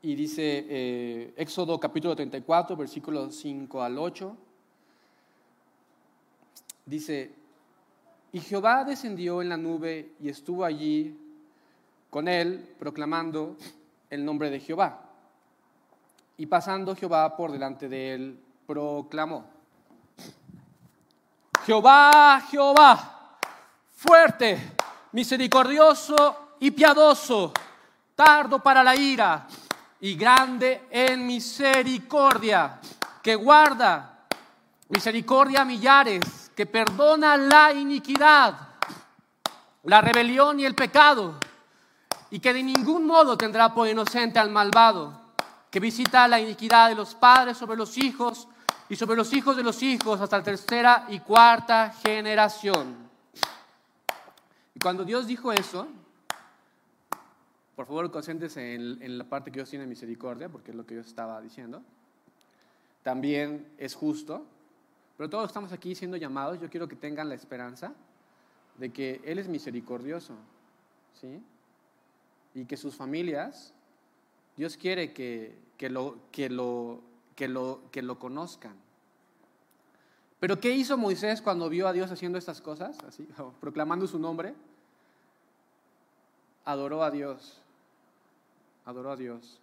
Y 0.03 0.16
dice 0.16 0.66
eh, 0.68 1.35
Éxodo 1.37 1.79
capítulo 1.79 2.16
34, 2.16 2.77
versículos 2.77 3.37
5 3.37 3.81
al 3.81 3.96
8. 3.96 4.37
Dice, 6.85 7.31
y 8.33 8.40
Jehová 8.40 8.85
descendió 8.85 9.40
en 9.40 9.48
la 9.48 9.57
nube 9.57 10.12
y 10.20 10.29
estuvo 10.29 10.64
allí 10.64 11.16
con 12.12 12.29
él 12.29 12.75
proclamando 12.79 13.57
el 14.11 14.22
nombre 14.22 14.51
de 14.51 14.61
Jehová. 14.61 15.01
Y 16.37 16.44
pasando 16.44 16.94
Jehová 16.94 17.35
por 17.35 17.51
delante 17.51 17.88
de 17.88 18.12
él, 18.12 18.38
proclamó, 18.66 19.46
Jehová, 21.64 22.42
Jehová, 22.51 23.38
fuerte, 23.94 24.75
misericordioso 25.12 26.57
y 26.61 26.72
piadoso, 26.72 27.51
tardo 28.14 28.59
para 28.59 28.85
la 28.85 28.94
ira 28.94 29.46
y 29.98 30.14
grande 30.14 30.83
en 30.90 31.27
misericordia, 31.27 32.79
que 33.22 33.37
guarda 33.37 34.27
misericordia 34.90 35.62
a 35.62 35.64
millares, 35.64 36.51
que 36.55 36.66
perdona 36.66 37.39
la 37.39 37.72
iniquidad, 37.72 38.55
la 39.84 40.03
rebelión 40.03 40.61
y 40.61 40.66
el 40.66 40.74
pecado 40.74 41.39
y 42.33 42.41
que 42.41 42.55
de 42.55 42.62
ningún 42.62 43.07
modo 43.07 43.37
tendrá 43.37 43.74
por 43.74 43.87
inocente 43.87 44.39
al 44.39 44.51
malvado, 44.51 45.20
que 45.70 45.78
visita 45.78 46.26
la 46.26 46.41
iniquidad 46.41 46.89
de 46.89 46.95
los 46.95 47.14
padres 47.14 47.59
sobre 47.59 47.76
los 47.76 47.99
hijos 47.99 48.49
y 48.89 48.97
sobre 48.97 49.16
los 49.16 49.30
hijos 49.35 49.55
de 49.55 49.62
los 49.62 49.83
hijos 49.83 50.18
hasta 50.18 50.39
la 50.39 50.43
tercera 50.43 51.05
y 51.11 51.18
cuarta 51.20 51.91
generación. 51.91 52.97
Y 54.74 54.80
cuando 54.80 55.05
Dios 55.05 55.26
dijo 55.26 55.53
eso, 55.53 55.87
por 57.76 57.85
favor 57.85 58.11
concéntrese 58.11 58.76
en, 58.76 59.03
en 59.03 59.18
la 59.18 59.24
parte 59.24 59.51
que 59.51 59.59
Dios 59.59 59.68
tiene 59.68 59.85
misericordia, 59.85 60.49
porque 60.49 60.70
es 60.70 60.76
lo 60.76 60.87
que 60.87 60.95
yo 60.95 61.03
estaba 61.03 61.39
diciendo. 61.43 61.83
También 63.03 63.70
es 63.76 63.95
justo, 63.95 64.47
pero 65.18 65.28
todos 65.28 65.49
estamos 65.49 65.70
aquí 65.72 65.95
siendo 65.95 66.16
llamados, 66.16 66.59
yo 66.62 66.70
quiero 66.70 66.89
que 66.89 66.97
tengan 66.97 67.28
la 67.28 67.35
esperanza 67.35 67.93
de 68.78 68.91
que 68.91 69.20
Él 69.22 69.39
es 69.39 69.49
misericordioso, 69.49 70.33
¿sí? 71.20 71.43
Y 72.55 72.64
que 72.64 72.76
sus 72.76 72.94
familias, 72.94 73.72
Dios 74.57 74.76
quiere 74.76 75.12
que, 75.12 75.57
lo, 75.88 76.18
que, 76.30 76.50
lo, 76.50 77.00
que, 77.34 77.48
lo, 77.48 77.80
que 77.90 78.03
lo 78.03 78.18
conozcan. 78.18 78.76
Pero 80.40 80.61
¿qué 80.61 80.70
hizo 80.70 80.98
Moisés 80.98 81.40
cuando 81.40 81.68
vio 81.68 81.86
a 81.86 81.92
Dios 81.92 82.11
haciendo 82.11 82.36
estas 82.36 82.61
cosas? 82.61 82.98
Así, 83.05 83.28
proclamando 83.61 84.07
su 84.07 84.18
nombre. 84.18 84.55
Adoró 86.64 87.03
a 87.03 87.11
Dios. 87.11 87.61
Adoró 88.84 89.12
a 89.12 89.16
Dios. 89.16 89.61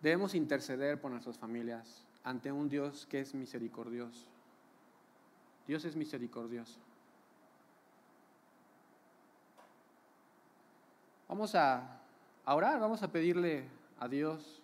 Debemos 0.00 0.34
interceder 0.34 1.00
por 1.00 1.12
nuestras 1.12 1.38
familias 1.38 2.04
ante 2.24 2.50
un 2.50 2.68
Dios 2.68 3.06
que 3.08 3.20
es 3.20 3.34
misericordioso. 3.34 4.26
Dios 5.66 5.84
es 5.84 5.94
misericordioso. 5.94 6.80
Vamos 11.32 11.54
a, 11.54 11.80
orar, 12.44 12.78
vamos 12.78 13.02
a 13.02 13.08
pedirle 13.08 13.64
a 13.98 14.06
Dios 14.06 14.60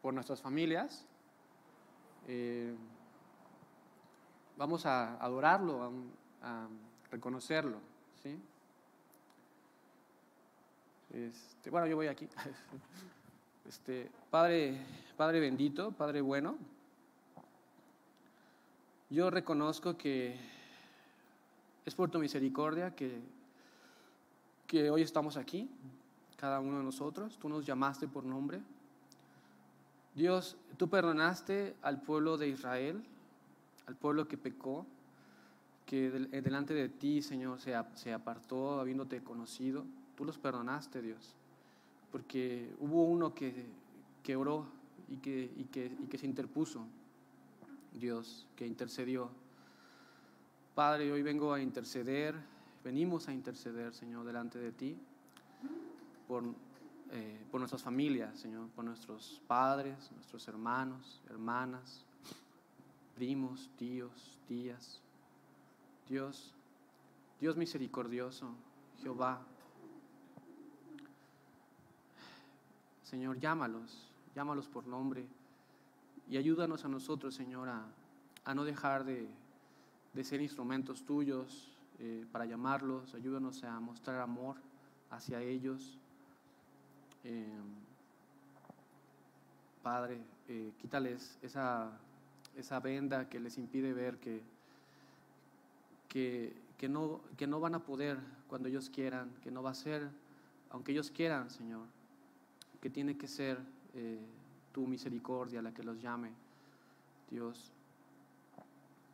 por 0.00 0.14
nuestras 0.14 0.40
familias. 0.40 1.04
Eh, 2.28 2.72
vamos 4.56 4.86
a 4.86 5.16
adorarlo, 5.16 5.92
a, 6.42 6.68
reconocerlo. 7.10 7.78
¿sí? 8.22 8.38
Este, 11.12 11.70
bueno, 11.70 11.88
yo 11.88 11.96
voy 11.96 12.06
aquí. 12.06 12.28
Este, 13.68 14.08
padre, 14.30 14.78
Padre 15.16 15.40
bendito, 15.40 15.90
Padre 15.90 16.20
bueno, 16.20 16.56
yo 19.10 19.28
reconozco 19.28 19.98
que 19.98 20.38
es 21.84 21.94
por 21.96 22.08
tu 22.12 22.20
misericordia 22.20 22.94
que, 22.94 23.20
que 24.66 24.88
hoy 24.88 25.02
estamos 25.02 25.36
aquí, 25.36 25.68
cada 26.36 26.60
uno 26.60 26.78
de 26.78 26.84
nosotros. 26.84 27.38
Tú 27.38 27.48
nos 27.48 27.66
llamaste 27.66 28.06
por 28.08 28.24
nombre. 28.24 28.60
Dios, 30.14 30.56
tú 30.76 30.88
perdonaste 30.88 31.76
al 31.82 32.00
pueblo 32.00 32.38
de 32.38 32.48
Israel, 32.48 33.02
al 33.86 33.96
pueblo 33.96 34.26
que 34.26 34.38
pecó, 34.38 34.86
que 35.84 36.06
eh, 36.06 36.42
delante 36.42 36.74
de 36.74 36.88
ti, 36.88 37.22
Señor, 37.22 37.60
se, 37.60 37.74
apartó 38.12 38.80
habiéndote 38.80 39.22
conocido. 39.22 39.84
Tú 40.16 40.24
los 40.24 40.38
perdonaste, 40.38 41.02
Dios, 41.02 41.34
porque 42.10 42.74
hubo 42.80 43.04
uno 43.04 43.34
que, 43.34 43.66
que 44.22 44.36
oró 44.36 44.66
y 45.08 45.18
que, 45.18 45.50
y 45.56 45.64
que, 45.64 45.86
y 45.86 46.06
que 46.06 46.18
se 46.18 46.26
interpuso. 46.26 46.86
Dios, 47.92 48.46
que 48.56 48.66
intercedió. 48.66 49.30
Padre, 50.74 51.10
hoy 51.12 51.22
vengo 51.22 51.52
a 51.52 51.60
interceder, 51.60 52.34
venimos 52.84 53.28
a 53.28 53.32
interceder, 53.32 53.94
Señor, 53.94 54.26
delante 54.26 54.58
de 54.58 54.72
ti, 54.72 54.98
por, 56.26 56.44
eh, 57.10 57.46
por 57.50 57.60
nuestras 57.60 57.82
familias, 57.82 58.38
Señor, 58.38 58.68
por 58.70 58.84
nuestros 58.84 59.40
padres, 59.46 60.10
nuestros 60.12 60.46
hermanos, 60.48 61.22
hermanas, 61.30 62.04
primos, 63.14 63.70
tíos, 63.76 64.38
tías. 64.46 65.00
Dios, 66.08 66.54
Dios 67.40 67.56
misericordioso, 67.56 68.54
Jehová. 69.02 69.40
Señor, 73.02 73.38
llámalos, 73.38 74.10
llámalos 74.34 74.68
por 74.68 74.86
nombre 74.86 75.26
y 76.28 76.36
ayúdanos 76.36 76.84
a 76.84 76.88
nosotros, 76.88 77.34
Señor, 77.34 77.68
a, 77.68 78.54
no 78.54 78.64
dejar 78.64 79.04
de, 79.04 79.28
ser 80.22 80.40
instrumentos 80.40 81.04
tuyos 81.04 81.76
eh, 81.98 82.26
para 82.32 82.46
llamarlos. 82.46 83.14
Ayúdanos 83.14 83.62
a 83.64 83.78
mostrar 83.80 84.20
amor 84.20 84.56
hacia 85.10 85.40
ellos. 85.40 85.98
Eh, 87.28 87.44
Padre, 89.82 90.20
eh, 90.48 90.72
quítales 90.78 91.38
esa, 91.42 91.90
esa, 92.56 92.78
venda 92.78 93.28
que 93.28 93.40
les 93.40 93.58
impide 93.58 93.92
ver 93.92 94.18
que, 94.18 94.42
que, 96.08 96.88
no, 96.88 97.20
que 97.36 97.48
no 97.48 97.58
van 97.58 97.74
a 97.74 97.80
poder 97.80 98.18
cuando 98.48 98.68
ellos 98.68 98.90
quieran, 98.90 99.32
que 99.42 99.50
no 99.50 99.60
va 99.62 99.70
a 99.70 99.74
ser, 99.74 100.08
aunque 100.70 100.92
ellos 100.92 101.10
quieran, 101.10 101.50
Señor, 101.50 101.86
que 102.80 102.90
tiene 102.90 103.16
que 103.16 103.26
ser 103.26 103.58
tu 104.72 104.86
misericordia 104.86 105.62
la 105.62 105.72
que 105.72 105.82
los 105.82 106.00
llame, 106.00 106.30
Dios. 107.30 107.72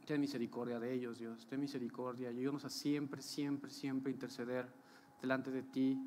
Ten 0.06 0.20
misericordia 0.20 0.78
de 0.78 0.92
ellos, 0.92 1.18
Dios. 1.18 1.46
Ten 1.46 1.60
misericordia. 1.60 2.28
Ayúdanos 2.28 2.64
a 2.64 2.70
siempre, 2.70 3.22
siempre, 3.22 3.70
siempre 3.70 4.12
interceder 4.12 4.66
delante 5.20 5.50
de 5.50 5.62
ti 5.62 5.98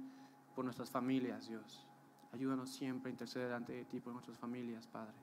por 0.56 0.66
nuestras 0.66 0.89
familias, 0.89 1.47
Dios. 1.47 1.85
Ayúdanos 2.36 2.70
siempre 2.70 3.10
a 3.10 3.12
interceder 3.14 3.58
de 3.62 3.86
ti 3.86 4.02
por 4.02 4.12
nuestras 4.12 4.38
familias, 4.38 4.86
Padre. 4.88 5.16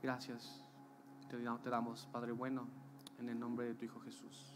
Gracias. 0.00 0.64
Te 1.28 1.42
damos, 1.68 2.06
Padre 2.12 2.30
bueno, 2.30 2.68
en 3.18 3.28
el 3.28 3.40
nombre 3.40 3.66
de 3.66 3.74
tu 3.74 3.86
Hijo 3.86 3.98
Jesús. 3.98 4.51